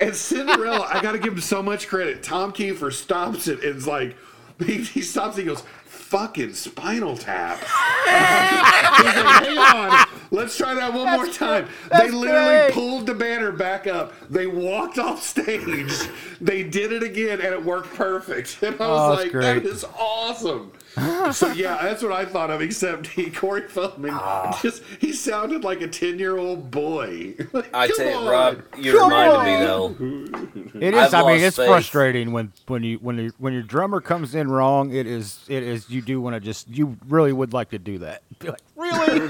[0.00, 2.22] And Cinderella, I got to give him so much credit.
[2.22, 4.16] Tom Kiefer stops it and is like,
[4.64, 5.64] he, he stops and he goes,
[6.08, 7.58] fucking Spinal Tap.
[7.58, 11.66] He's like, hang on, let's try that one more time.
[11.90, 12.72] They that's literally great.
[12.72, 14.14] pulled the banner back up.
[14.30, 15.92] They walked off stage.
[16.40, 18.58] They did it again and it worked perfect.
[18.62, 19.66] And I Oh, was that's like, that great.
[19.72, 20.72] is awesome.
[21.32, 22.60] so yeah, that's what I thought of.
[22.60, 24.58] Except he, Corey Feldman, Ah.
[24.62, 27.34] just he sounded like a ten year old boy.
[27.52, 28.30] Like, I come tell you.
[28.30, 29.46] Rob, you Come reminded on.
[29.46, 30.30] me
[30.72, 30.80] though.
[30.80, 31.14] It is.
[31.14, 31.66] I've I mean, it's faith.
[31.68, 34.92] frustrating when when you when you, when your drummer comes in wrong.
[34.92, 35.44] It is.
[35.48, 35.88] It is.
[35.90, 36.68] You do want to just.
[36.68, 38.22] You really would like to do that.
[38.38, 39.20] Be like, really,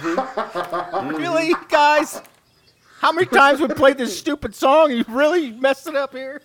[1.18, 2.20] really, guys.
[3.00, 4.90] How many times we played this stupid song?
[4.90, 6.42] You really messed it up here.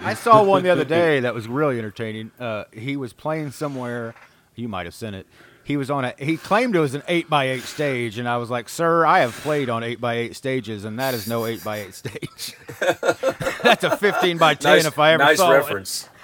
[0.00, 2.30] I saw one the other day that was really entertaining.
[2.38, 4.14] Uh, he was playing somewhere.
[4.54, 5.26] You might have seen it.
[5.64, 6.14] He was on a.
[6.18, 9.18] He claimed it was an eight by eight stage, and I was like, "Sir, I
[9.18, 12.54] have played on eight by eight stages, and that is no eight by eight stage.
[13.62, 16.08] That's a fifteen by ten Nice, if I ever nice saw it." reference.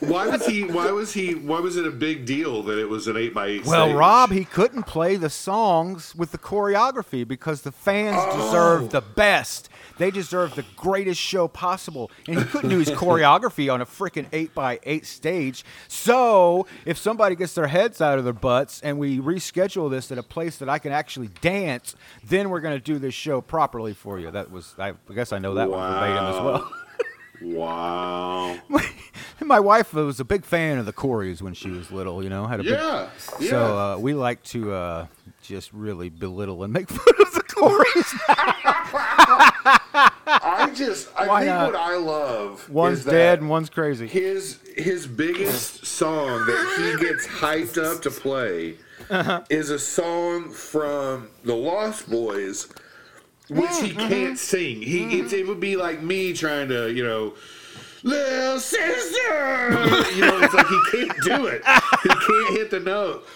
[0.00, 0.64] Why was he?
[0.64, 1.34] Why was he?
[1.34, 3.64] Why was it a big deal that it was an eight by eight?
[3.64, 3.96] Well, stage?
[3.96, 8.36] Rob, he couldn't play the songs with the choreography because the fans Oh.
[8.46, 9.68] deserve the best.
[9.98, 14.26] They deserve the greatest show possible, and he couldn't do his choreography on a freaking
[14.32, 15.64] eight by eight stage.
[15.88, 20.18] So, if somebody gets their heads out of their butts and we reschedule this at
[20.18, 23.94] a place that I can actually dance, then we're going to do this show properly
[23.94, 24.30] for you.
[24.30, 26.72] That was, I guess, I know that one verbatim as well.
[27.42, 28.56] Wow.
[29.40, 32.22] My wife was a big fan of the Coreys when she was little.
[32.22, 33.10] You know, had a big Yeah.
[33.38, 33.50] Yeah.
[33.50, 35.06] So uh, we like to uh,
[35.42, 38.14] just really belittle and make fun of the Coreys.
[40.74, 41.08] I just.
[41.16, 41.72] I Why think not?
[41.72, 42.68] what I love.
[42.70, 44.06] one's is that dead and one's crazy.
[44.06, 48.76] His his biggest song that he gets hyped up to play
[49.10, 49.42] Uh-huh.
[49.50, 52.68] is a song from the Lost Boys,
[53.48, 54.08] which he Mm-hmm.
[54.08, 54.82] can't sing.
[54.82, 57.34] He it's, it would be like me trying to you know.
[58.06, 59.78] Little sister,
[60.14, 61.62] you know, it's like he can't do it.
[62.02, 63.26] He can't hit the note,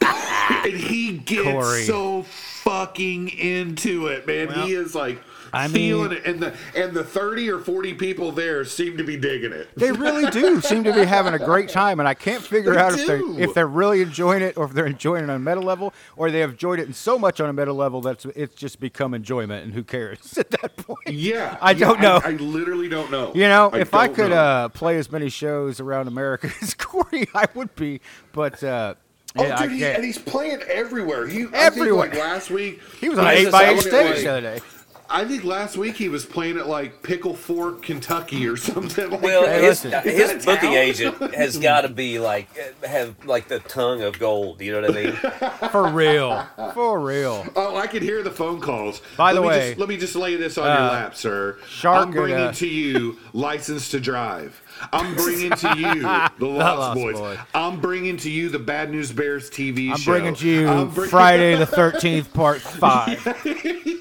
[0.00, 1.82] and he gets Corey.
[1.82, 4.46] so fucking into it, man.
[4.48, 5.20] Well, he is like
[5.54, 9.04] I feeling mean- it, and the and the thirty or forty people there seem to
[9.04, 9.68] be digging it.
[9.76, 12.80] They really do seem to be having a great time, and I can't figure They
[12.80, 15.38] out if they if they're really enjoying it, or if they're enjoying it on a
[15.38, 18.24] meta level, or they have enjoyed it in so much on a meta level that
[18.24, 20.98] it's- it's just become enjoyment, and who cares at that point?
[21.06, 22.20] Yeah, I don't know.
[22.24, 23.32] I, literally don't know.
[23.34, 27.46] You know, if I could uh, play as many shows around America as Corey, I
[27.54, 28.00] would be.
[28.32, 28.94] But uh,
[29.36, 31.26] Oh, yeah, dude, he, and he's playing everywhere.
[31.26, 32.04] He Everywhere.
[32.04, 34.40] I think like last week he was on an eight by eight stage the other
[34.40, 34.60] day.
[35.08, 39.10] I think last week he was playing at like Pickle Fork, Kentucky, or something.
[39.10, 39.60] Like Well, that.
[39.60, 39.84] Hey, his.
[39.84, 40.74] Is his a booking town?
[40.74, 42.48] agent has got to be like
[42.84, 44.60] have like the tongue of gold.
[44.60, 45.12] You know what I mean?
[45.70, 47.46] For real, for real.
[47.56, 49.00] Oh, I can hear the phone calls.
[49.16, 51.16] By the let me way, just, let me just lay this on uh, your lap,
[51.16, 51.58] sir.
[51.68, 54.60] Shark I'm bringing and, uh, to you license to drive.
[54.92, 56.00] I'm bringing to you
[56.38, 57.18] the Lost, Lost Boys.
[57.18, 57.38] Boys.
[57.54, 59.92] I'm bringing to you the Bad News Bears TV show.
[59.92, 60.12] I'm show.
[60.12, 63.24] bringing to you I'm bring- Friday the Thirteenth Part Five.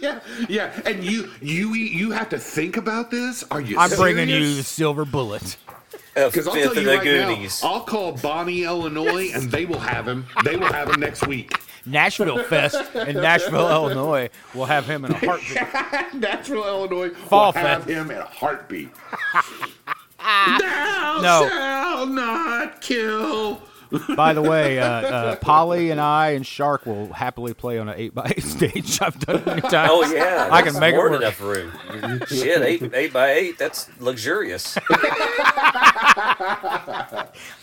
[0.02, 0.20] yeah,
[0.50, 3.44] yeah, and you you you have to think about this.
[3.52, 3.78] Are you?
[3.78, 4.64] I'm bringing you the?
[4.64, 5.58] Silver Bullet.
[6.16, 7.64] Because I'll tell you the right Goonies.
[7.64, 10.28] now, I'll call Bonnie, Illinois, and they will have him.
[10.44, 11.58] They will have him next week.
[11.88, 14.30] Nashville Fest in Nashville, Illinois.
[14.54, 16.14] We'll have him in a heartbeat.
[16.22, 17.90] Nashville, Illinois, Fall will have Fest.
[17.90, 18.90] him in a heartbeat.
[20.26, 20.58] Ah.
[20.60, 21.50] Thou No.
[21.50, 23.62] shall not kill.
[24.16, 27.96] By the way, uh, uh, Polly and I and Shark will happily play on an
[27.98, 29.02] eight by eight stage.
[29.02, 29.90] I've done it many times.
[29.92, 31.20] Oh yeah, I can make it more work.
[31.20, 31.72] than enough room.
[32.28, 33.58] Shit, eight eight by eight.
[33.58, 34.78] That's luxurious.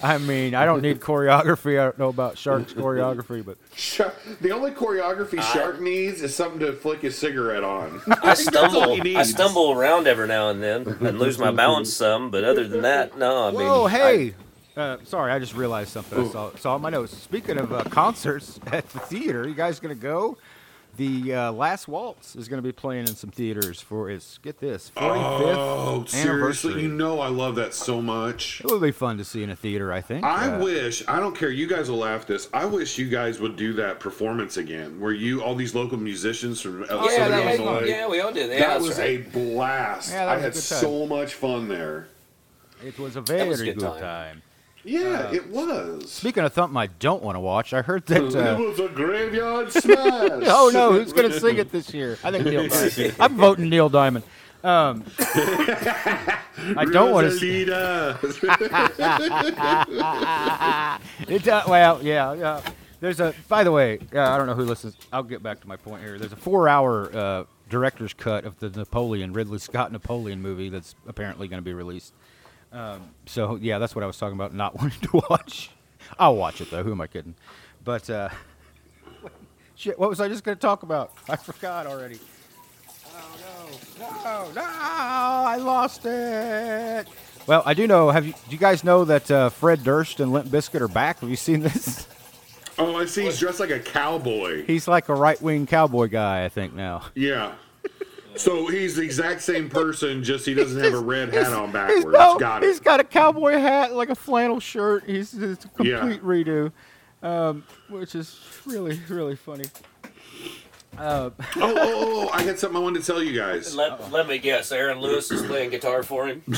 [0.02, 1.78] I mean, I don't need choreography.
[1.80, 6.60] I don't know about Shark's choreography, but Shark- The only choreography Shark needs is something
[6.60, 8.00] to flick his cigarette on.
[8.22, 12.44] I stumble, I stumble around every now and then and lose my balance some, but
[12.44, 13.48] other than that, no.
[13.48, 14.34] I mean, whoa, I- hey.
[14.80, 16.26] Uh, sorry, I just realized something.
[16.26, 17.16] I saw, saw on my notes.
[17.16, 20.36] Speaking of uh, concerts at the theater, you guys gonna go?
[20.96, 24.90] The uh, Last Waltz is gonna be playing in some theaters for its get this
[24.96, 26.30] 45th Oh, seriously?
[26.30, 26.82] anniversary.
[26.82, 28.60] You know I love that so much.
[28.60, 29.92] It would be fun to see in a theater.
[29.92, 30.24] I think.
[30.24, 32.48] I Uh, wish, I don't care, you guys will laugh this.
[32.52, 36.60] I wish you guys would do that performance again, where you, all these local musicians
[36.60, 37.88] from oh, yeah, Southern that was Illinois, fun.
[37.88, 38.50] yeah, we all did.
[38.50, 39.20] Yeah, that was right.
[39.26, 40.10] a blast.
[40.10, 40.80] Yeah, that I was a had good time.
[40.80, 42.08] so much fun there.
[42.84, 44.00] It was a very was a good, good time.
[44.00, 44.42] time.
[44.84, 46.10] Yeah, it was.
[46.10, 48.22] Speaking of something I don't want to watch, I heard that.
[48.24, 49.96] it Uh, was a graveyard smash.
[50.46, 52.18] oh no, who's going to sing it this year?
[52.24, 53.14] I think Neil Diamond.
[53.20, 54.24] I'm voting Neil Diamond.
[54.62, 57.32] Um, I don't want to.
[57.32, 58.18] See, Rosalita.
[61.28, 62.60] it, uh, well, yeah, yeah.
[63.00, 63.34] There's a.
[63.48, 64.96] By the way, uh, I don't know who listens.
[65.12, 66.18] I'll get back to my point here.
[66.18, 71.48] There's a four-hour uh, director's cut of the Napoleon Ridley Scott Napoleon movie that's apparently
[71.48, 72.12] going to be released.
[72.72, 74.54] Um, so yeah, that's what I was talking about.
[74.54, 75.70] Not wanting to watch.
[76.18, 76.82] I'll watch it though.
[76.82, 77.34] Who am I kidding?
[77.84, 78.28] But uh,
[79.74, 81.12] shit, what was I just going to talk about?
[81.28, 82.18] I forgot already.
[83.12, 84.62] Oh no, no, no!
[84.62, 87.06] I lost it.
[87.46, 88.10] Well, I do know.
[88.10, 88.32] Have you?
[88.32, 91.20] Do you guys know that uh, Fred Durst and Limp Bizkit are back?
[91.20, 92.06] Have you seen this?
[92.78, 93.24] oh, I see.
[93.24, 94.64] He's dressed like a cowboy.
[94.66, 97.02] He's like a right-wing cowboy guy, I think now.
[97.14, 97.54] Yeah.
[98.36, 101.72] So he's the exact same person, just he doesn't have a red hat on He's,
[101.72, 102.06] backwards.
[102.06, 102.84] no, Got he's it.
[102.84, 105.04] got a cowboy hat, like a flannel shirt.
[105.06, 106.16] He's it's a complete Yeah.
[106.18, 106.72] redo,
[107.22, 109.64] um, which is really, really funny.
[110.98, 113.74] Uh, Oh, oh, oh, I got something I wanted to tell you guys.
[113.74, 114.70] Let, let me guess.
[114.72, 116.42] Aaron Lewis is playing guitar for him.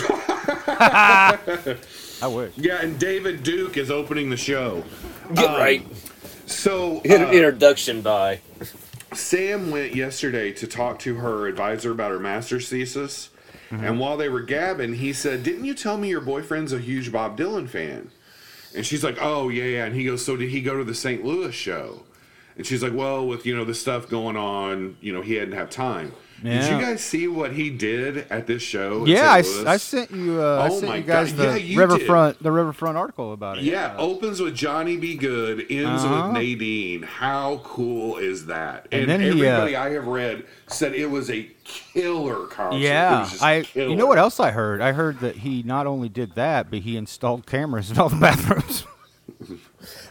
[0.77, 2.53] I wish.
[2.57, 4.85] Yeah, and David Duke is opening the show.
[5.35, 5.87] Get right.
[6.47, 8.41] So Inter- uh, Introduction by.
[9.15, 13.31] Sam went yesterday to talk to her advisor about her master's thesis.
[13.71, 13.85] Mm-hmm.
[13.85, 17.11] And while they were gabbing, he said, Didn't you tell me your boyfriend's a huge
[17.11, 18.11] Bob Dylan fan?
[18.75, 19.85] And she's like, Oh, yeah, yeah.
[19.85, 21.25] And he goes, So did he go to the St.
[21.25, 22.03] Louis show?
[22.57, 25.55] And she's like, Well, with, you know, the stuff going on, you know, he hadn't
[25.55, 26.13] have time.
[26.43, 29.05] Did you guys see what he did at this show?
[29.07, 29.47] Yeah, I, St.
[29.47, 29.67] s- Louis?
[29.69, 30.43] I sent you.
[30.43, 31.39] Uh, I Oh sent my you guys God.
[31.39, 33.65] the Yeah, you Riverfront, the Riverfront article about it.
[33.65, 35.15] Yeah, opens with Johnny B.
[35.17, 36.29] Goode, ends Uh-huh.
[36.29, 37.03] with Nadine.
[37.03, 38.89] How cool is that?
[38.91, 42.79] And And, then he, uh, everybody I have read said it was a killer concert.
[42.81, 43.65] Yeah, was just I.
[43.75, 44.81] You know what else I heard?
[44.81, 48.17] I heard that he not only did that, but he installed cameras in all the
[48.21, 48.85] bathrooms.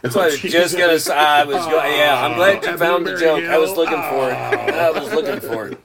[0.02, 1.14] That's what I was just gonna say.
[1.14, 1.92] I was going.
[1.96, 3.44] Yeah, I'm glad you found the joke.
[3.44, 4.34] I was looking for it.
[4.34, 5.78] I was looking for it.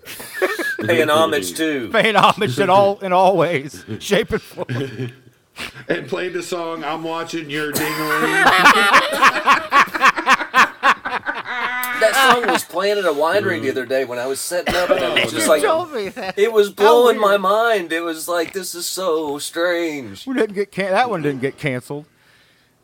[0.87, 1.89] Paying homage too.
[1.91, 5.11] Paying homage in all in all ways, shape and form.
[5.87, 8.43] and played the song "I'm Watching Your Dingling."
[11.99, 14.91] That song was playing at a winery the other day when I was setting up,
[14.91, 16.37] and it was just like me that.
[16.37, 17.91] it was blowing my mind.
[17.91, 20.27] It was like this is so strange.
[20.27, 22.05] We didn't get can- that one didn't get canceled.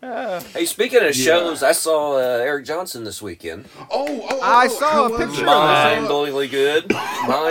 [0.04, 3.70] Hey, speaking of shows, I saw uh, Eric Johnson this weekend.
[3.90, 5.48] Oh, oh, oh, I oh, saw a picture it?
[5.48, 5.48] of it.
[5.48, 6.92] I Mind-blowingly good.
[6.92, 7.02] Mind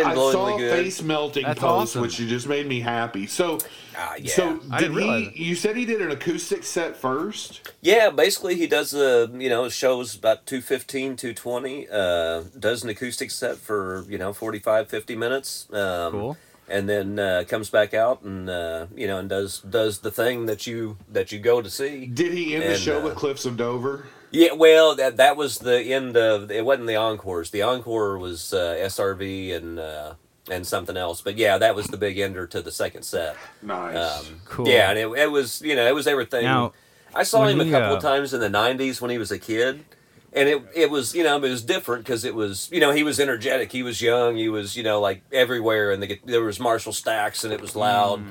[0.06, 0.70] I saw blowingly good.
[0.84, 2.02] face melting That's post, awesome.
[2.02, 3.26] which you just made me happy.
[3.26, 3.58] So,
[3.96, 4.34] Ah, yeah.
[4.34, 5.32] so I did didn't realize it.
[5.32, 5.44] he?
[5.44, 7.70] You said he did an acoustic set first.
[7.80, 13.30] Yeah, basically he does the you know shows about 215, 220, uh does an acoustic
[13.30, 15.68] set for, you know, 45 50 minutes.
[15.72, 16.36] Um Cool.
[16.72, 20.46] And then uh, comes back out and uh, you know and does does the thing
[20.46, 22.06] that you that you go to see.
[22.06, 24.06] Did he end the show uh, with Cliffs of Dover?
[24.30, 26.64] Yeah, well, that that was the end of it.
[26.64, 27.50] wasn't the encores.
[27.50, 30.14] The encore was uh, SRV and uh,
[30.50, 31.20] and something else.
[31.20, 33.36] But yeah, that was the big ender to the second set.
[33.60, 33.96] Nice.
[33.96, 34.68] Um, Cool.
[34.68, 36.44] Yeah, and it, it was you know it was everything.
[36.44, 36.72] Now,
[37.14, 39.30] I saw when him a couple uh, of times in the '90s when he was
[39.30, 39.84] a kid,
[40.32, 43.02] and it it was you know it was different because it was you know he
[43.02, 46.58] was energetic, he was young, he was you know like everywhere, and the, there was
[46.60, 48.22] Marshall Stacks, and it was loud,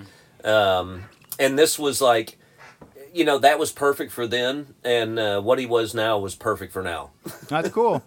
[0.43, 0.47] Mm.
[0.47, 1.03] um,
[1.39, 2.37] and this was like.
[3.13, 6.71] You know that was perfect for then, and uh, what he was now was perfect
[6.71, 7.09] for now.
[7.49, 8.01] That's cool.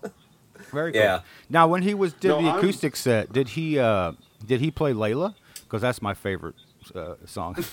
[0.73, 1.01] Very cool.
[1.03, 1.21] Yeah.
[1.51, 4.13] Now, when he was did No, the I'm- acoustic set, did he uh
[4.47, 5.35] did he play Layla?
[5.63, 6.55] Because that's my favorite
[6.95, 7.57] uh, song.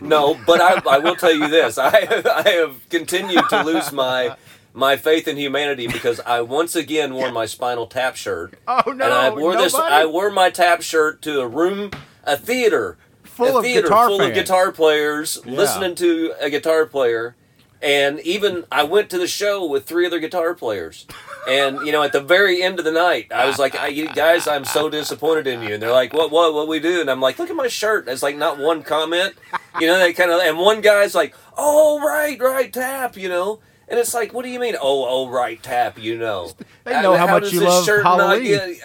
[0.00, 3.92] No, but I, I will tell you this: I have, I have continued to lose
[3.92, 4.36] my
[4.72, 8.54] my faith in humanity because I once again wore my Spinal Tap shirt.
[8.68, 9.04] Oh, no!
[9.04, 9.74] And I wore this.
[9.74, 11.90] I wore my tap shirt to a room,
[12.24, 15.52] a theater, Full a of theater guitar full of guitar players, Yeah.
[15.52, 17.36] listening to a guitar player,
[17.82, 21.06] and even I went to the show with three other guitar players.
[21.48, 24.08] And you know, at the very end of the night, I was like, I, you
[24.08, 26.30] "Guys, I'm so disappointed in you." And they're like, "What?
[26.30, 26.52] What?
[26.54, 29.34] What we do?" And I'm like, "Look at my shirt." It's like not one comment,
[29.80, 29.98] you know.
[29.98, 33.60] They kind of and one guy's like, "Oh, right, right, tap," you know.
[33.88, 34.74] And it's like, what do you mean?
[34.74, 36.50] Oh, oh, right, tap, you know.
[36.82, 38.44] They know how much does you love shirt not Halloween.
[38.46, 38.80] get-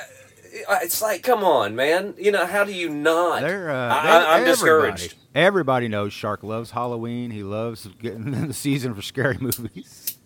[0.69, 2.13] uh, It's like, come on, man.
[2.19, 3.41] You know, how do you not?
[3.41, 5.15] They're, uh, I, they- I, I'm everybody- discouraged.
[5.33, 7.31] Everybody knows Shark loves Halloween.
[7.31, 10.17] He loves getting in the season for scary movies.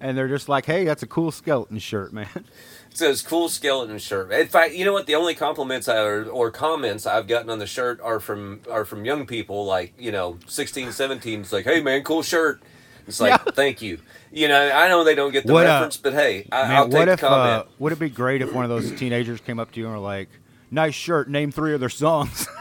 [0.00, 2.28] And they're just like, hey, that's a cool skeleton shirt, man.
[2.34, 4.30] It says cool skeleton shirt.
[4.32, 5.06] In fact, you know what?
[5.06, 8.84] The only compliments I, or, or comments I've gotten on the shirt are from are
[8.84, 11.40] from young people like you know 16, 17.
[11.40, 12.62] It's like, hey man, cool shirt.
[13.06, 13.98] It's like, thank you.
[14.32, 16.76] You know, I know they don't get the What, uh, reference, but hey, I, Man,
[16.76, 17.66] I'll take what the if uh, comment.
[17.78, 20.00] would it be great if one of those teenagers came up to you and were
[20.00, 20.28] like,
[20.70, 22.46] "Nice shirt, name three of their songs."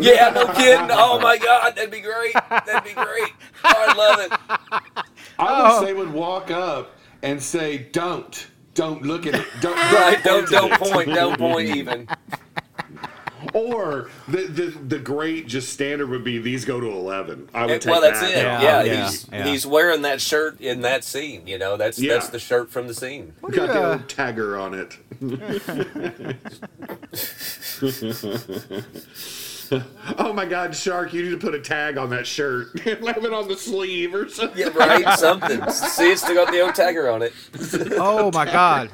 [0.00, 0.88] yeah, no kidding.
[0.90, 2.34] Oh my god, that'd be great.
[2.50, 3.32] That'd be great.
[3.64, 4.32] Oh, I love it.
[5.38, 5.84] I wish oh.
[5.84, 6.92] they would walk up
[7.22, 9.46] and say, "Don't, don't look at it.
[9.60, 10.22] Don't, Right?
[10.22, 11.08] Don't at don't it." point.
[11.14, 12.08] Don't point even.
[13.52, 17.48] Or the, the the great just standard would be these go to eleven.
[17.54, 18.30] I would take well, that's that.
[18.30, 18.36] it.
[18.36, 19.44] Yeah, Yeah, yeah, he's yeah.
[19.44, 21.46] he's wearing that shirt in that scene.
[21.46, 22.14] You know, that's Yeah.
[22.14, 23.34] that's the shirt from the scene.
[23.42, 23.88] Got the Yeah.
[23.90, 24.96] old tagger on it.
[30.18, 31.12] oh my God, Shark!
[31.12, 32.78] You need to put a tag on that shirt.
[32.84, 34.58] Have it on the sleeve or something.
[34.58, 35.18] Yeah, right.
[35.18, 35.68] Something.
[35.70, 37.32] See, it's still got the old tagger on it.
[37.98, 38.90] oh my God!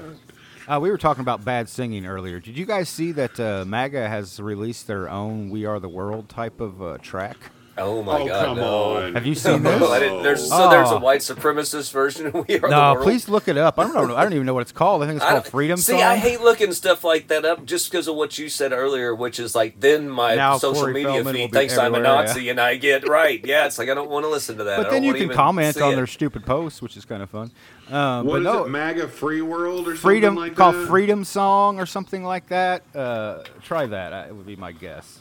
[0.68, 2.39] Uh, we were talking about bad singing earlier.
[2.39, 6.28] Did you guys see that uh, MAGA has released their own "We Are the World"
[6.28, 7.37] type of uh, track?
[7.79, 8.45] Oh my oh god!
[8.47, 8.97] come no.
[8.97, 9.14] on!
[9.14, 9.81] Have you seen this?
[9.81, 10.99] No, there's so there's a Oh.
[10.99, 13.05] white supremacist version of We Are the No, World.
[13.05, 13.79] please look it up.
[13.79, 14.16] I don't know.
[14.16, 15.03] I don't even know what it's called.
[15.03, 16.03] I think it's called don't- Freedom See, Song.
[16.03, 19.39] I hate looking stuff like that up just because of what you said earlier, which
[19.41, 22.25] is like then my Now social Corey media Feldman feed be thinks I'm a everywhere,
[22.27, 23.41] Nazi, and I get right.
[23.47, 24.77] Yeah, it's like I don't want to listen to that.
[24.83, 25.97] But then you can comment on it.
[25.97, 27.51] their stupid posts, which is kind of fun.
[27.91, 28.68] Um, What but is no, it?
[28.68, 30.87] MAGA Free World or freedom something like called that?
[30.89, 32.83] Freedom Song or something like that.
[32.95, 34.12] Uh, try that.
[34.12, 35.21] Uh, It would be my guess.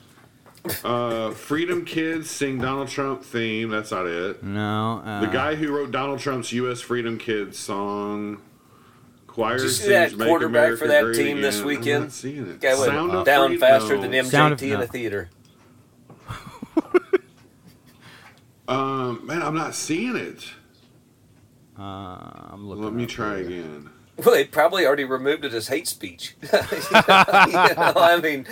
[0.83, 3.69] Uh, Freedom Kids sing Donald Trump theme.
[3.69, 4.43] That's not it.
[4.43, 6.81] No, uh, The guy who wrote Donald Trump's U.S.
[6.81, 8.41] Freedom Kids song.
[9.27, 11.95] Choir Did you see sings that Make quarterback America for that Great team this weekend?
[11.95, 12.59] I'm not seeing it.
[12.59, 13.59] Guy went Sound down Freedom?
[13.67, 14.01] faster No.
[14.01, 14.81] than MJT Sound of- in no.
[14.81, 15.29] a theater.
[18.67, 20.43] Um, man, I'm not seeing it.
[21.77, 21.81] uh,
[22.51, 22.83] I'm looking.
[22.83, 23.47] Let me try here.
[23.47, 23.89] again.
[24.17, 26.35] Well, they probably already removed it as hate speech.
[26.43, 26.61] you know,
[27.07, 28.45] I mean,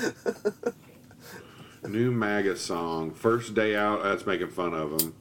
[1.88, 3.10] New MAGA song.
[3.12, 4.02] First day out.
[4.02, 5.14] That's making fun of him.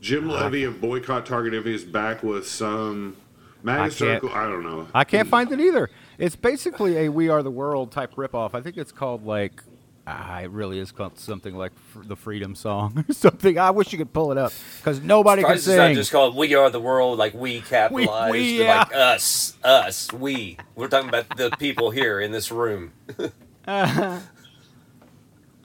[0.00, 3.16] Jim Levy of Boycott Target Envy is back with some
[3.62, 4.30] MAGA can't- circle.
[4.32, 4.88] I don't know.
[4.94, 5.90] I can't find it either.
[6.18, 8.54] It's basically a "We Are the World" type ripoff.
[8.54, 9.62] I think it's called like.
[10.08, 13.58] Ah, it really is called something like f- the Freedom Song or something.
[13.58, 16.36] I wish you could pull it up because nobody can surprised it's not just called
[16.36, 18.78] "We Are the World," like we capitalized, we, yeah.
[18.78, 20.58] like us, us, we.
[20.76, 22.92] We're talking about the people here in this room.
[23.66, 24.20] Uh,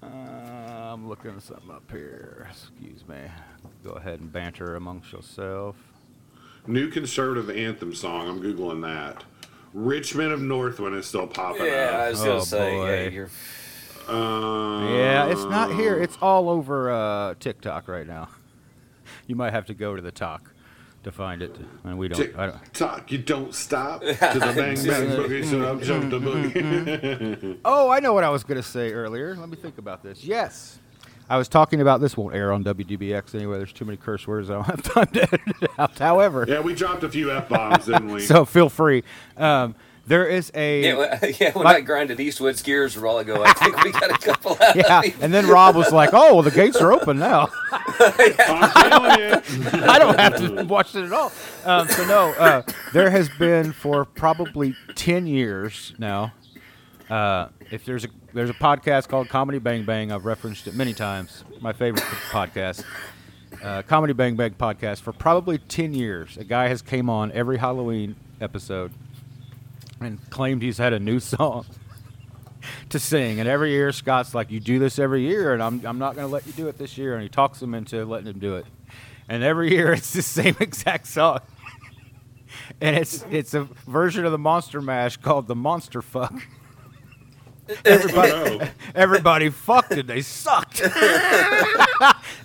[0.04, 2.48] I'm looking at something up here.
[2.50, 3.18] Excuse me.
[3.84, 5.76] Go ahead and banter amongst yourself.
[6.68, 8.28] New conservative anthem song.
[8.28, 9.24] I'm googling that.
[9.74, 11.68] Richmond of Northwind is still popping up.
[11.68, 12.86] Yeah, I was gonna Oh, say, boy.
[13.04, 13.30] yeah, you're.
[14.08, 15.98] Uh, Yeah, it's not here.
[15.98, 18.30] It's all over uh, TikTok right now.
[19.28, 20.51] You might have to go to the talk
[21.04, 22.18] to find it, and we don't.
[22.18, 22.74] Tick I don't.
[22.74, 26.28] tock, you don't stop to the bang bang uh, boogie, so up jump the mm-hmm,
[26.28, 27.38] boogie.
[27.38, 27.52] Mm-hmm.
[27.66, 29.36] Oh, I know what I was going to say earlier.
[29.36, 30.24] Let me think about this.
[30.24, 30.80] Yes.
[31.30, 33.58] I was talking about this won't air on WDBX anyway.
[33.58, 34.50] There's too many curse words.
[34.50, 35.98] I don't have time to edit it out.
[35.98, 38.20] However, yeah, we dropped a few f bombs, didn't we?
[38.20, 39.04] so feel free.
[39.38, 39.76] Um,
[40.08, 41.52] there is a Yeah, well, yeah.
[41.54, 44.58] When Like- I grinded Eastwood's gears a while ago, I think we got a couple
[44.62, 44.76] out.
[44.76, 47.50] yeah, and then Rob was like, "Oh, well, the gates are open now.
[47.72, 49.74] I'm feeling it.
[49.84, 51.32] I don't have to watch it at all."
[51.66, 56.34] Um, so no, uh, there has been for probably ten years now.
[57.10, 60.94] Uh, if there's a there's a podcast called Comedy Bang Bang, I've referenced it many
[60.94, 61.44] times.
[61.60, 62.84] My favorite podcast,
[63.64, 65.02] uh, Comedy Bang Bang podcast.
[65.02, 68.92] For probably ten years, a guy has came on every Halloween episode
[70.02, 71.66] and claimed he's had a new song
[72.90, 73.40] to sing.
[73.40, 76.28] And every year, Scott's like, "You do this every year, and I'm I'm not going
[76.28, 78.56] to let you do it this year." And he talks him into letting him do
[78.56, 78.66] it.
[79.30, 81.40] And every year, it's the same exact song.
[82.82, 86.34] And it's it's a version of the Monster Mash called the Monster Fuck.
[87.86, 88.60] Everybody,
[88.94, 90.06] everybody fucked it.
[90.08, 90.82] They sucked.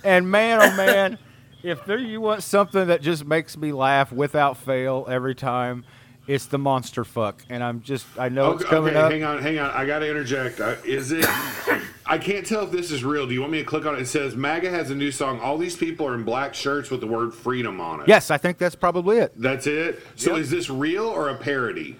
[0.05, 1.17] and man, oh man,
[1.61, 5.83] if there you want something that just makes me laugh without fail every time,
[6.27, 7.43] it's the monster fuck.
[7.49, 9.11] And I'm just, I know it's okay, coming okay, up.
[9.11, 9.71] hang on, hang on.
[9.71, 10.59] I got to interject.
[10.59, 11.25] Uh, is it?
[12.05, 13.27] I can't tell if this is real.
[13.27, 14.01] Do you want me to click on it?
[14.01, 15.39] It says MAGA has a new song.
[15.39, 18.07] All these people are in black shirts with the word freedom on it.
[18.07, 19.33] Yes, I think that's probably it.
[19.35, 20.01] That's it.
[20.15, 20.39] So Yep.
[20.41, 21.97] is this real or a parody?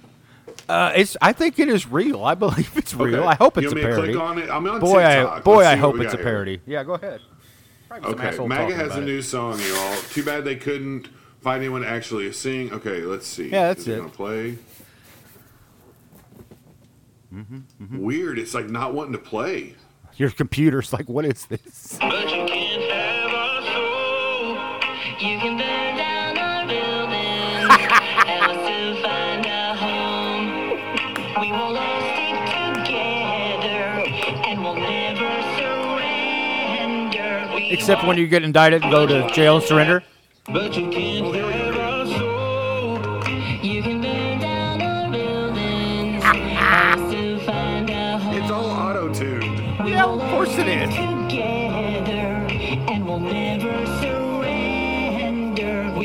[0.69, 2.23] Uh, it's, I think it is real.
[2.25, 3.19] I believe it's real.
[3.19, 3.27] Okay.
[3.27, 4.13] I hope it's a want me to parody.
[4.13, 4.49] click on it?
[4.49, 5.37] I'm on Boy, TikTok.
[5.37, 6.23] I, boy, I hope it's a got here.
[6.23, 6.61] parody.
[6.65, 7.21] Yeah, go ahead.
[7.89, 9.95] Probably Okay, MAGA has a about new song, y'all.
[10.09, 11.07] Too bad they couldn't
[11.47, 12.73] find anyone to actually sing.
[12.73, 13.47] Okay, let's see.
[13.47, 13.93] Yeah, that's Is it.
[13.93, 13.97] it.
[13.99, 14.57] Gonna play.
[17.33, 18.37] Mm-hmm, Weird.
[18.37, 19.75] It's like not wanting to play.
[20.17, 21.97] Your computer's like, what is this?
[22.01, 24.55] But you can't have our soul.
[25.25, 27.69] You can burn down our buildings
[28.27, 30.45] and we'll find our home.
[31.39, 32.35] We will all stick
[32.83, 34.03] together
[34.49, 37.55] and we'll never surrender.
[37.55, 40.03] We Except when you get indicted and go to jail and surrender.
[40.49, 43.23] But you can't have our soul.
[43.61, 48.35] You can burn down our buildings and we'll still find our home.
[48.41, 49.59] It's all auto tuned.
[49.89, 50.87] Yeah, of course it is.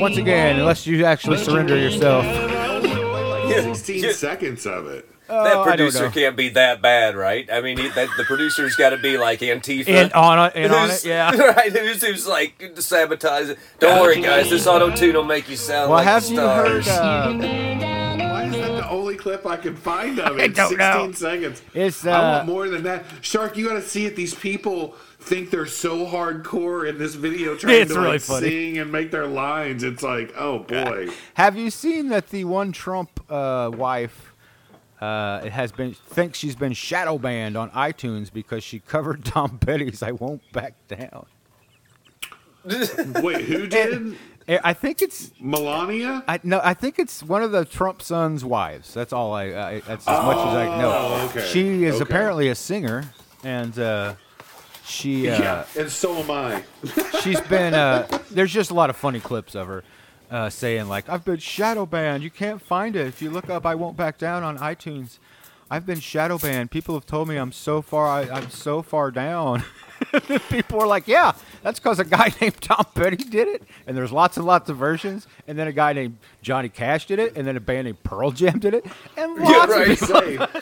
[0.00, 2.24] Once again, unless you actually surrender yourself.
[2.26, 4.12] Like 16 Yeah.
[4.12, 5.08] seconds of it.
[5.32, 7.48] That Oh, I don't producer can't be that bad, right?
[7.50, 9.88] I mean, he, that, the producer's got to be like Antifa.
[9.88, 11.30] In on it, in on it, yeah.
[11.56, 11.72] right.
[11.72, 13.58] Who's, who's like sabotage it?
[13.78, 14.50] Don't worry, guys.
[14.50, 16.84] This auto tune will make you sound Well, like have the you heard?
[16.84, 16.88] stars.
[16.88, 17.32] Uh,
[18.18, 20.54] Why is that the only clip I can find of I it?
[20.54, 21.12] don't 16 know.
[21.12, 21.62] seconds.
[21.74, 23.04] It's, I uh, want more than that.
[23.22, 24.16] Shark, you got to see it.
[24.16, 28.48] These people think they're so hardcore in this video trying It's to really like, funny.
[28.50, 29.82] sing and make their lines.
[29.84, 31.08] It's like, oh boy.
[31.34, 34.31] have you seen that the one Trump uh, wife
[35.02, 39.58] uh, it has been thinks she's been shadow banned on iTunes because she covered Tom
[39.58, 41.26] Petty's "I Won't Back Down."
[42.64, 44.16] Wait, who did?
[44.48, 46.22] Eh, I think it's Melania?
[46.28, 48.94] I no, I think it's one of the Trump son's wives.
[48.94, 49.44] That's all I.
[49.46, 50.92] I that's as much as I know.
[50.94, 51.46] Oh, okay.
[51.48, 52.02] She is Okay.
[52.02, 53.04] apparently a singer,
[53.44, 54.14] and uh,
[54.84, 56.62] she uh, yeah, and so am I.
[57.22, 57.74] she's been.
[57.74, 59.82] Uh, there's just a lot of funny clips of her
[60.32, 62.22] uh, saying like, "I've been shadow banned.
[62.24, 63.06] You can't find it.
[63.06, 65.18] If you look up, I won't back down on iTunes.
[65.70, 66.70] I've been shadow banned.
[66.70, 68.06] People have told me I'm so far.
[68.08, 69.62] I, I'm so far down."
[70.50, 74.10] People are like, "Yeah, that's because a guy named Tom Petty did it." And there's
[74.10, 75.26] lots and lots of versions.
[75.46, 77.36] And then a guy named Johnny Cash did it.
[77.36, 78.84] And then a band named Pearl Jam did it.
[79.16, 79.98] And lots Yeah, of right.
[80.48, 80.60] people.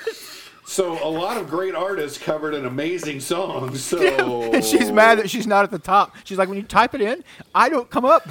[0.66, 3.74] So a lot of great artists covered an amazing song.
[3.76, 6.14] So And she's mad that she's not at the top.
[6.24, 8.28] She's like, when you type it in, I don't come up.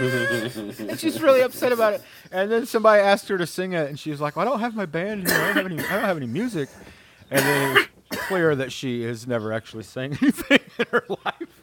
[0.00, 2.02] And she's really upset about it.
[2.32, 4.60] And then somebody asked her to sing it, and she was like, well, I don't
[4.60, 5.36] have my band here.
[5.38, 5.78] I don't have any.
[5.80, 6.68] I don't have any music.
[7.30, 11.60] And then it was clear that she has never actually sang anything in her life.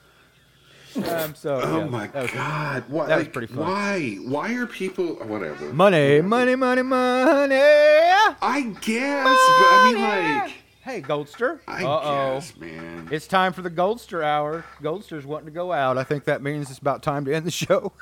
[1.09, 2.83] Um, so, Oh yeah, my that was- god!
[2.89, 3.05] Why?
[3.07, 3.59] that was pretty fun.
[3.65, 4.15] Why?
[4.25, 5.15] Why are people?
[5.25, 5.71] Whatever.
[5.71, 7.55] Money, money, money, money.
[7.55, 10.01] I guess, but I mean,
[10.43, 10.53] like,
[10.83, 11.59] Hey, Goldster.
[11.67, 12.33] I Uh-oh.
[12.35, 13.07] guess, man.
[13.11, 14.65] It's time for the Goldster hour.
[14.81, 15.99] Goldster's wanting to go out.
[15.99, 17.93] I think that means it's about time to end the show.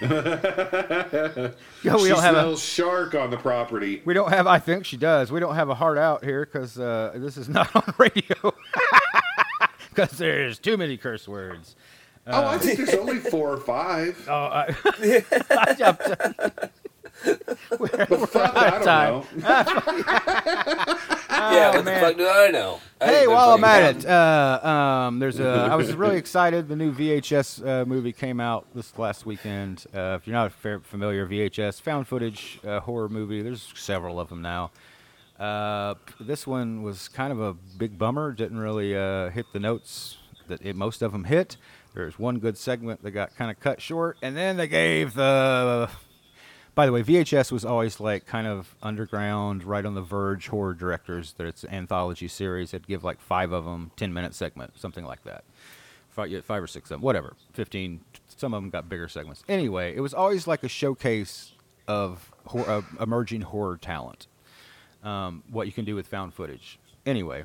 [0.02, 0.08] We
[1.90, 4.00] she don't have a, smells shark on the property.
[4.06, 4.46] we don't have.
[4.46, 5.30] I think she does.
[5.30, 8.36] We don't have a heart out here because uh, this is not on radio.
[9.90, 11.74] Because there's too many curse words.
[12.28, 14.24] oh, I think there's only four or five.
[14.28, 14.74] Oh, I,
[15.50, 16.08] I jumped.
[17.78, 20.86] we're, we're Fuck, out I of don't time.
[20.86, 20.98] know.
[21.52, 22.00] Yeah, what the man.
[22.00, 22.80] fuck do I know?
[23.02, 24.60] Hey, while I'm at it, uh,
[25.08, 25.48] um, there's a.
[25.48, 26.68] I was really excited.
[26.68, 29.84] The new VHS uh, movie came out this last weekend.
[29.94, 33.42] Uh, if you're not fa- familiar, VHS found footage uh, horror movie.
[33.42, 34.70] There's several of them now.
[35.38, 38.32] Uh, this one was kind of a big bummer.
[38.32, 40.18] Didn't really uh, hit the notes
[40.48, 41.56] that it, most of them hit.
[41.94, 45.88] There's one good segment that got kind of cut short, and then they gave the.
[46.74, 50.74] By the way, VHS was always like kind of underground, right on the verge horror
[50.74, 51.34] directors.
[51.34, 52.70] That it's an anthology series.
[52.70, 55.44] They'd give like five of them, ten minute segment, something like that.
[56.10, 57.34] Five, five or six of them, whatever.
[57.52, 58.00] Fifteen.
[58.36, 59.42] Some of them got bigger segments.
[59.48, 61.52] Anyway, it was always like a showcase
[61.86, 64.26] of uh, emerging horror talent.
[65.02, 66.78] Um, what you can do with found footage.
[67.04, 67.44] Anyway,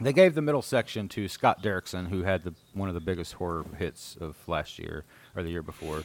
[0.00, 3.34] they gave the middle section to Scott Derrickson, who had the, one of the biggest
[3.34, 6.04] horror hits of last year or the year before.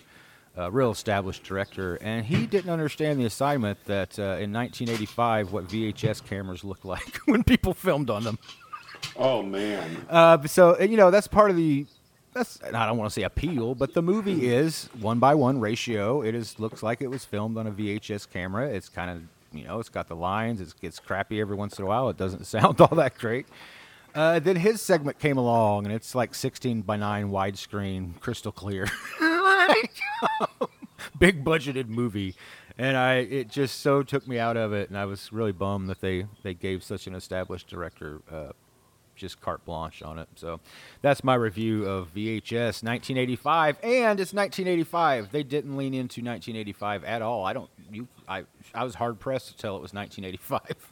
[0.57, 5.67] A real established director, and he didn't understand the assignment that uh, in 1985, what
[5.69, 8.37] VHS cameras looked like when people filmed on them.
[9.15, 10.05] Oh man.
[10.09, 11.85] Uh, so you know that's part of the
[12.33, 16.21] that's I don't want to say appeal, but the movie is one by one ratio.
[16.21, 18.67] It is looks like it was filmed on a VHS camera.
[18.67, 20.61] It's kind of you know it's got the lines.
[20.61, 22.09] It gets crappy every once in a while.
[22.09, 23.47] It doesn't sound all that great.
[24.13, 28.87] Uh, then his segment came along, and it's like 16 by 9 widescreen, crystal clear,
[31.17, 32.35] big budgeted movie,
[32.77, 35.87] and I it just so took me out of it, and I was really bummed
[35.89, 38.51] that they they gave such an established director uh,
[39.15, 40.27] just carte blanche on it.
[40.35, 40.59] So
[41.01, 45.31] that's my review of VHS 1985, and it's 1985.
[45.31, 47.45] They didn't lean into 1985 at all.
[47.45, 50.90] I don't you I I was hard pressed to tell it was 1985.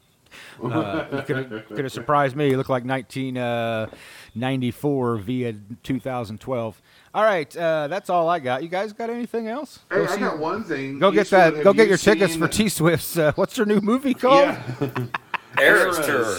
[0.62, 2.52] Uh, could have surprised me.
[2.52, 6.82] It looked like 1994 via 2012.
[7.12, 8.62] All right, uh, that's all I got.
[8.62, 9.80] You guys got anything else?
[9.90, 11.00] Hey, I got one thing.
[11.00, 11.64] Go get Eastwood, that.
[11.64, 13.18] Go get you your tickets for T Swift's.
[13.18, 14.56] Uh, what's their new movie called?
[14.80, 15.06] Yeah.
[15.58, 16.06] Eras Eras.
[16.06, 16.38] tour.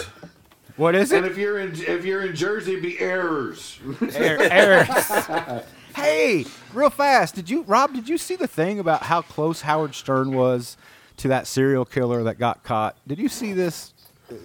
[0.76, 1.18] What is it?
[1.18, 3.78] And if you're in if you're in Jersey, it'd be errors.
[4.14, 5.66] Air- Eras.
[5.94, 7.34] hey, real fast.
[7.34, 7.92] Did you, Rob?
[7.92, 10.78] Did you see the thing about how close Howard Stern was
[11.22, 12.96] to that serial killer that got caught?
[13.06, 13.94] Did you see this?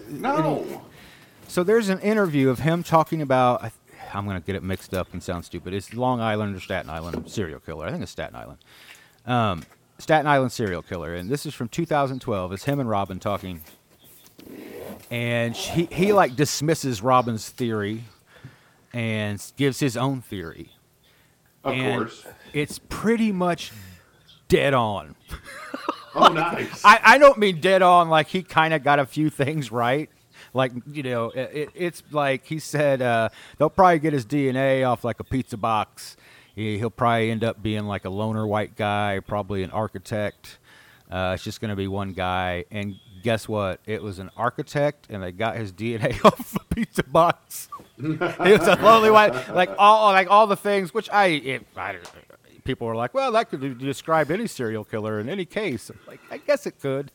[0.10, 0.84] No.
[1.48, 3.72] So there's an interview of him talking about.
[4.14, 5.74] I'm going to get it mixed up and sound stupid.
[5.74, 7.88] It's Long Island or Staten Island serial killer.
[7.88, 8.60] I think it's Staten Island.
[9.26, 9.64] Um,
[9.98, 12.54] Staten Island serial killer, and this is from 2012.
[12.54, 13.62] It's him and Robin talking,
[15.10, 18.04] and he he like dismisses Robin's theory
[18.94, 20.70] and gives his own theory.
[21.64, 22.26] Of and course.
[22.54, 23.72] it's pretty much
[24.48, 25.16] dead on.
[26.18, 26.84] Oh, nice.
[26.84, 30.10] I, I don't mean dead on like he kind of got a few things right.
[30.54, 34.88] Like, you know, it, it- it's like he said uh, they'll probably get his DNA
[34.88, 36.18] off like a pizza box.
[36.56, 40.58] He, he'll probably end up being like a loner white guy, probably an architect.
[41.12, 42.66] Uh, it's just going to be one guy.
[42.72, 43.80] And guess what?
[43.86, 47.70] It was an architect, and they got his DNA off a pizza box.
[48.02, 50.94] he was a lonely white, like all like all the things.
[50.94, 52.10] Which I, it, I don't-
[52.68, 55.90] people were like, well, that could describe any serial killer in any case.
[55.90, 57.12] I'm like, I guess it could,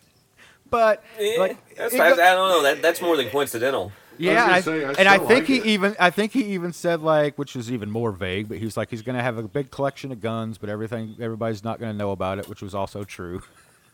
[0.70, 2.62] but Eh, like, that's, it I, I don't know.
[2.62, 3.92] That that's more than coincidental.
[4.18, 5.66] yeah, gonna I- say, I and I think like he it.
[5.66, 8.90] even I think he even said like, which was even more vague, but he's like
[8.90, 11.96] he's going to have a big collection of guns, but everything everybody's not going to
[11.98, 13.42] know about it, which was also true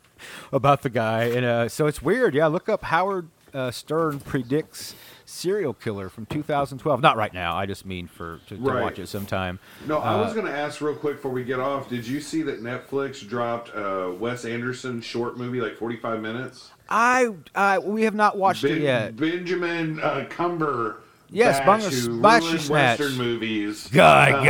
[0.53, 1.25] about the guy.
[1.25, 2.35] And uh, so it's weird.
[2.35, 4.95] Yeah, look up Howard uh, Stern predicts
[5.33, 7.01] serial killer from 2012.
[7.03, 7.55] Not right now.
[7.57, 8.83] I just mean for to, to Right.
[8.83, 9.59] watch it sometime.
[9.87, 11.89] No, I Uh, was going to ask real quick before we get off.
[11.89, 16.71] Did you see that Netflix dropped a Wes Anderson short movie, like 45 minutes?
[16.89, 19.17] I uh, we have not watched it yet.
[19.17, 21.01] Benjamin uh, Cumber.
[21.31, 22.99] Yes, Bunga- who Snatch.
[23.01, 23.87] Western movies.
[23.93, 24.45] God, Um,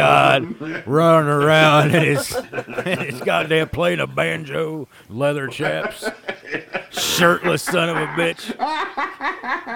[0.58, 2.34] God, running around in his,
[2.84, 6.08] in his goddamn playing a banjo, leather chaps,
[6.90, 8.54] shirtless son of a bitch.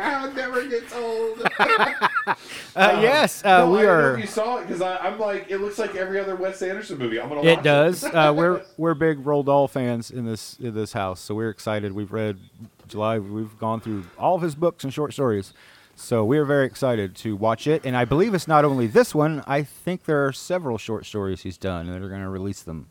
[0.00, 1.42] It never gets old.
[1.56, 2.36] Uh,
[2.76, 4.14] yes, uh, No, we I are.
[4.14, 7.20] if you saw it because I'm like, it looks like every other Wes Anderson movie.
[7.20, 7.42] I'm gonna.
[7.42, 8.04] It does.
[8.04, 11.92] Uh, we're we're big Roald Dahl fans in this in this house, so we're excited.
[11.92, 12.38] We've read
[12.86, 13.18] July.
[13.18, 15.52] We've gone through all of his books and short stories,
[16.00, 17.84] so we are very excited to watch it.
[17.84, 19.42] And I believe it's not only this one.
[19.46, 22.88] I think there are several short stories he's done, and they're going to release them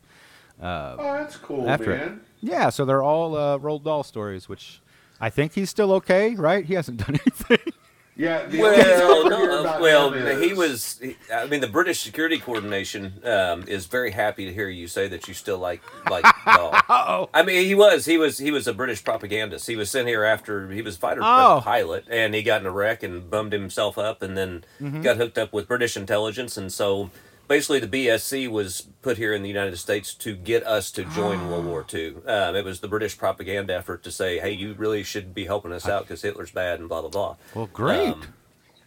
[0.60, 2.08] Oh, that's cool, after man.
[2.42, 2.48] it.
[2.50, 4.80] Yeah, so they're all uh, Roald Dahl stories, which
[5.20, 6.64] I think he's still okay, right?
[6.64, 7.72] He hasn't done anything.
[8.18, 8.46] Yeah.
[8.46, 10.98] The only thing I Well, no, about well, he was.
[11.00, 15.06] he- I mean, the British Security Coordination um, is very happy to hear you say
[15.06, 17.30] that you still like like oh.
[17.32, 19.68] I mean, he was he was he was a British propagandist.
[19.68, 21.60] He was sent here after he was a fighter Oh.
[21.62, 25.02] pilot, and he got in a wreck and bummed himself up, and then Mm-hmm.
[25.02, 27.10] got hooked up with British intelligence, and so
[27.48, 31.50] basically the BSC was put here in the United States to get us to join
[31.50, 32.16] World War II.
[32.26, 35.72] Um, it was the British propaganda effort to say, "Hey, you really should be helping
[35.72, 38.08] us out because Hitler's bad and blah blah blah." Well, great.
[38.10, 38.22] Um,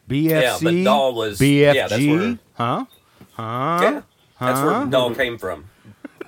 [0.07, 0.29] BFC.
[0.41, 1.73] yeah, but Dahl was- BFG.
[1.75, 2.85] yeah, that's where- huh?
[3.33, 3.79] Huh?
[3.81, 4.01] yeah,
[4.39, 4.65] that's Huh?
[4.65, 5.65] where Dahl came from.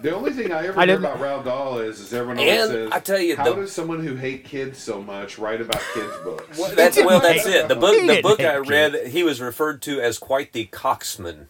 [0.01, 2.69] The only thing I ever I hear about Roald Dahl is, is everyone always And
[2.71, 5.81] says, I tell you, how the- does someone who hate kids so much write about
[5.93, 6.57] kids' books?
[6.57, 7.69] Well, that's well, that's it.
[7.69, 11.47] The book, the book I read, he was referred to as quite the coxman.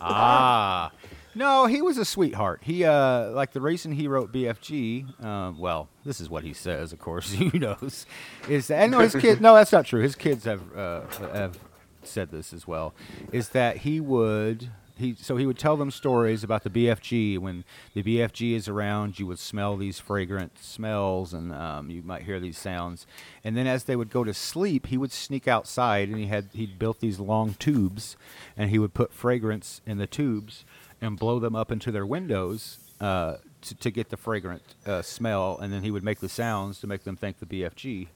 [0.00, 0.92] Ah.
[1.34, 2.60] No, he was a sweetheart.
[2.64, 6.92] He uh like the reason he wrote BFG, um, well, this is what he says,
[6.92, 8.06] of course, who knows,
[8.48, 10.00] is that and no his kid no, that's not true.
[10.02, 11.02] His kids have uh,
[11.32, 11.58] have
[12.02, 12.94] said this as well.
[13.32, 17.64] Is that he would he so he would tell them stories about the BFG when
[17.94, 22.40] the BFG is around, you would smell these fragrant smells and um, you might hear
[22.40, 23.06] these sounds.
[23.44, 26.48] And then as they would go to sleep, he would sneak outside and he had
[26.52, 28.16] he'd built these long tubes
[28.56, 30.64] and he would put fragrance in the tubes
[31.00, 35.58] and blow them up into their windows uh, to, to get the fragrant uh, smell,
[35.60, 38.08] and then he would make the sounds to make them think the BFG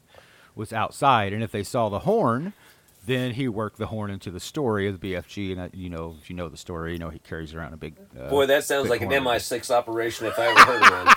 [0.55, 1.33] was outside.
[1.33, 2.53] And if they saw the horn,
[3.05, 5.53] then he worked the horn into the story of the BFG.
[5.53, 7.77] And uh, you know, if you know the story, you know he carries around a
[7.77, 7.97] big.
[8.19, 9.11] Uh, Boy, that sounds like an.
[9.11, 11.15] MI6 operation if I ever heard of one.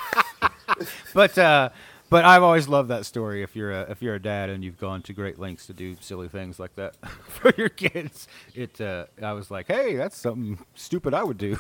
[1.14, 1.70] But uh,
[2.10, 3.42] but I've always loved that story.
[3.42, 5.96] If you're a if you're a dad and you've gone to great lengths to do
[6.02, 6.96] silly things like that
[7.28, 11.58] for your kids, it uh, I was like, hey, that's something stupid I would do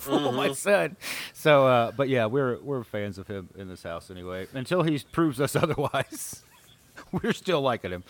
[0.00, 0.96] for my son.
[1.32, 4.46] So, uh, but yeah, we're we're fans of him in this house anyway.
[4.52, 6.44] Until he proves us otherwise,
[7.12, 8.04] we're still liking him.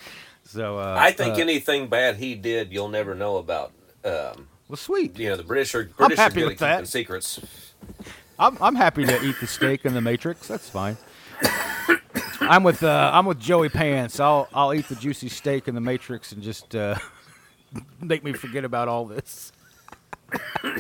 [0.49, 3.71] So uh, I think uh, anything bad he did, you'll never know about.
[4.03, 5.19] Um, well, sweet.
[5.19, 6.89] you know, the British are British are happy good with at keeping that.
[6.89, 7.41] secrets.
[8.39, 10.49] I'm I'm happy to eat the steak in the Matrix.
[10.49, 10.97] That's fine.
[12.41, 14.21] I'm with uh, I'm with Joey Pants.
[14.21, 16.97] I'll I'll eat the juicy steak in the Matrix and just uh,
[18.01, 19.53] make me forget about all this.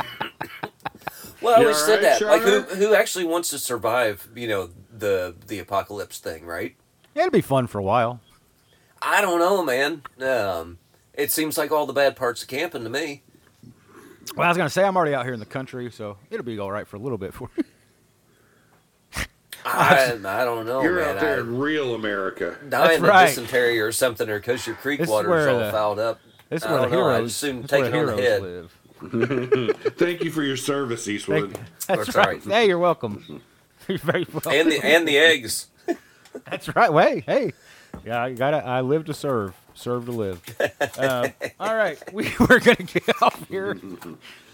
[1.40, 2.26] Well, I You always all said right, that.
[2.26, 4.28] Like, who who actually wants to survive?
[4.34, 6.74] You know, the the apocalypse thing, right?
[7.14, 8.20] Yeah, it'll be fun for a while.
[9.00, 10.02] I don't know, man.
[10.20, 10.78] Um,
[11.14, 13.22] it seems like all the bad parts of camping to me.
[14.36, 16.58] Well, I was gonna say I'm already out here in the country, so it'll be
[16.58, 17.64] all right for a little bit for me.
[19.64, 21.16] I, I don't know, You're man.
[21.16, 22.56] out there I, in real America.
[22.68, 23.24] dying right.
[23.30, 26.20] of dysentery or something, or because your creek This is water's all the- fouled up.
[26.50, 28.08] This is I where the don't know, I'd heroes, assume this is where take it
[28.08, 28.42] on the head.
[28.42, 29.86] live.
[29.98, 31.52] Thank you for your service, Eastwood.
[31.54, 32.26] Thank- that's, That's right.
[32.26, 32.42] right.
[32.44, 33.42] Hey, you're welcome.
[33.86, 34.52] You're very welcome.
[34.52, 35.68] And the and the eggs.
[36.44, 36.90] That's right.
[36.92, 37.52] Hey, hey.
[38.04, 40.42] Yeah, I got I live to serve, serve to live.
[40.98, 43.78] um, all right, we we're gonna get off here,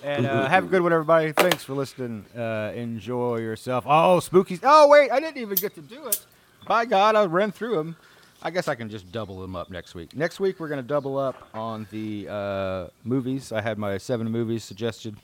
[0.03, 1.33] and uh, have a good one, everybody.
[1.33, 2.25] Thanks for listening.
[2.37, 3.85] Uh, enjoy yourself.
[3.87, 4.59] Oh, spooky!
[4.63, 6.25] Oh, wait, I didn't even get to do it.
[6.67, 7.97] By God, I ran through them.
[8.43, 10.15] I guess I can just double them up next week.
[10.15, 13.53] Next week we're gonna double up on the uh, movies.
[13.53, 15.17] I had my seven movies suggested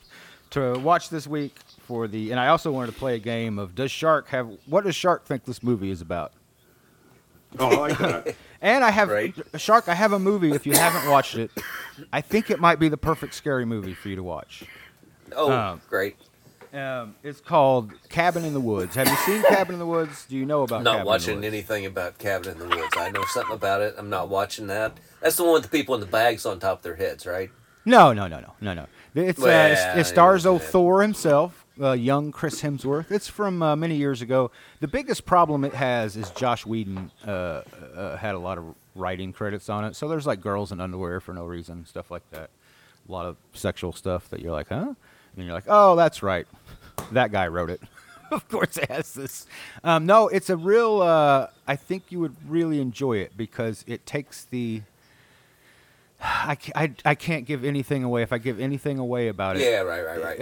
[0.50, 1.54] to watch this week
[1.86, 4.48] for the, and I also wanted to play a game of Does Shark have?
[4.66, 6.32] What does Shark think this movie is about?
[7.58, 8.34] Oh, I like that.
[8.62, 9.34] And I have Right.
[9.56, 9.88] Shark.
[9.88, 10.50] I have a movie.
[10.52, 11.50] If you haven't watched it,
[12.12, 14.64] I think it might be the perfect scary movie for you to watch.
[15.34, 16.16] Oh, Um, great!
[16.74, 18.94] Um, it's called Cabin in the Woods.
[18.96, 20.26] Have you seen Cabin in the Woods?
[20.28, 20.76] Do you know about?
[20.78, 21.54] I'm not Cabin watching in the Woods?
[21.54, 22.94] anything about Cabin in the Woods.
[22.98, 23.94] I know something about it.
[23.96, 24.92] I'm not watching that.
[25.22, 27.50] That's the one with the people in the bags on top of their heads, right?
[27.86, 28.86] No, no, no, no, no, no.
[29.14, 30.50] It's, uh, it's- it stars yeah.
[30.50, 33.10] old Thor himself, uh, young Chris Hemsworth.
[33.10, 34.50] It's from uh, many years ago.
[34.80, 37.62] The biggest problem it has is Joss Whedon uh,
[37.94, 39.96] uh, had a lot of writing credits on it.
[39.96, 42.50] So there's like girls in underwear for no reason, stuff like that.
[43.08, 44.94] A lot of sexual stuff that you're like, huh?
[45.36, 46.46] And you're like, oh, that's right.
[47.12, 47.80] That guy wrote it.
[48.30, 49.46] of course it has this.
[49.82, 51.02] Um, no, it's a real.
[51.02, 54.82] Uh, I think you would really enjoy it because it takes the.
[56.22, 58.22] I, I, I can't give anything away.
[58.22, 60.40] If I give anything away about it, Yeah, right, right, right.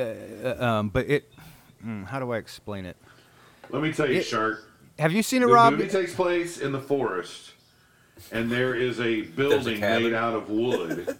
[0.61, 1.31] uh, um, but it.
[1.85, 2.97] mm, how do I explain it?
[3.71, 4.65] Let me tell you, It- Shark.
[4.99, 5.75] Have you seen it, The Rob?
[5.75, 7.53] movie takes place in the forest,
[8.33, 10.03] and there is a building cabin.
[10.11, 11.17] made out of wood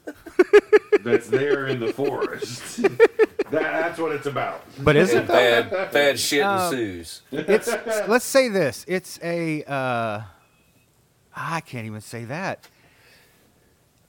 [1.05, 2.83] that's there in the forest.
[2.83, 4.65] that, that's what it's about.
[4.83, 5.29] but is And it?
[5.29, 7.23] bad, bad shit Um, ensues.
[7.31, 7.69] It's.
[8.09, 8.85] let's say this.
[8.89, 9.63] It's a.
[9.63, 10.23] Uh,
[11.37, 12.67] I can't even say that.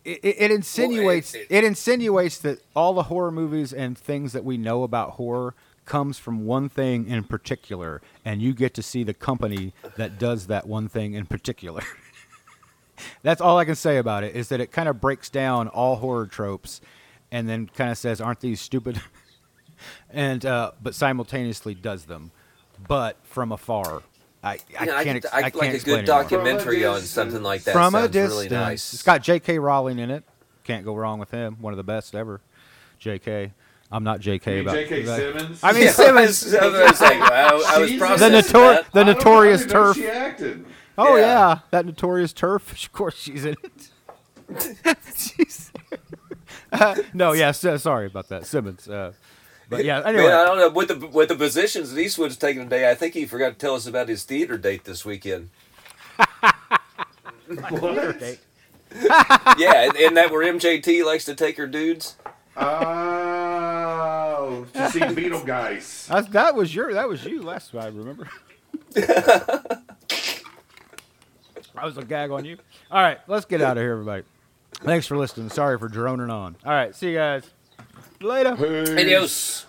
[0.10, 4.44] It, it, it insinuates it- it, insinuates that all the horror movies and things that
[4.44, 5.54] we know about horror
[5.86, 10.48] comes from one thing in particular, and you get to see the company that does
[10.48, 11.82] that one thing in particular.
[13.24, 15.96] That's all I can say about it is that it kind of breaks down all
[15.98, 16.82] horror tropes,
[17.32, 19.02] and then kind of says, "Aren't these stupid?"
[20.10, 22.32] and uh, but simultaneously does them,
[22.88, 24.04] but from afar.
[24.44, 25.22] I, I Yeah, I can't.
[25.24, 28.08] could- ex- I- I like can't a good documentary on something like that From a
[28.08, 28.94] distance, really nice.
[28.94, 29.60] it's got J.K.
[29.60, 30.24] Rowling in it.
[30.64, 31.58] Can't go wrong with him.
[31.60, 32.42] One of the best ever.
[33.00, 33.54] J.K.
[33.92, 35.02] I'm not JK You mean about J.K.
[35.04, 35.18] that.
[35.18, 35.60] Simmons.
[35.64, 36.54] I mean Yeah, Simmons.
[36.54, 38.52] I was, I was like, I, I was The notor- that.
[38.52, 39.96] the I don't know, I notorious didn't know TERF.
[39.96, 40.66] She acted.
[40.98, 41.22] Oh Yeah.
[41.22, 41.60] yeah.
[41.72, 42.72] that notorious TERF.
[42.86, 43.90] Of course she's in it.
[45.16, 45.72] She's-
[46.72, 48.88] Uh, no, yes, uh, sorry about that, Simmons.
[48.88, 49.12] Uh,
[49.70, 50.24] but yeah, anyway.
[50.24, 52.90] Man, I don't know with the with the positions that Eastwood's taking today.
[52.90, 55.50] I think he forgot to tell us about his theater date this weekend.
[57.70, 58.22] What?
[59.58, 62.16] yeah, and, and that where MJT likes to take her dudes.
[62.56, 66.10] Oh, to see Beetlejuice.
[66.10, 66.94] That, that was your.
[66.94, 67.74] That was you last.
[67.74, 68.30] I remember.
[71.76, 72.60] I was a gag on you.
[72.92, 74.22] All right, let's get out of here, everybody.
[74.76, 75.50] Thanks for listening.
[75.50, 76.56] Sorry for droning on.
[76.64, 77.50] All right, see you guys
[78.22, 78.56] later.
[78.56, 78.90] Peace.
[78.90, 79.66] Adios.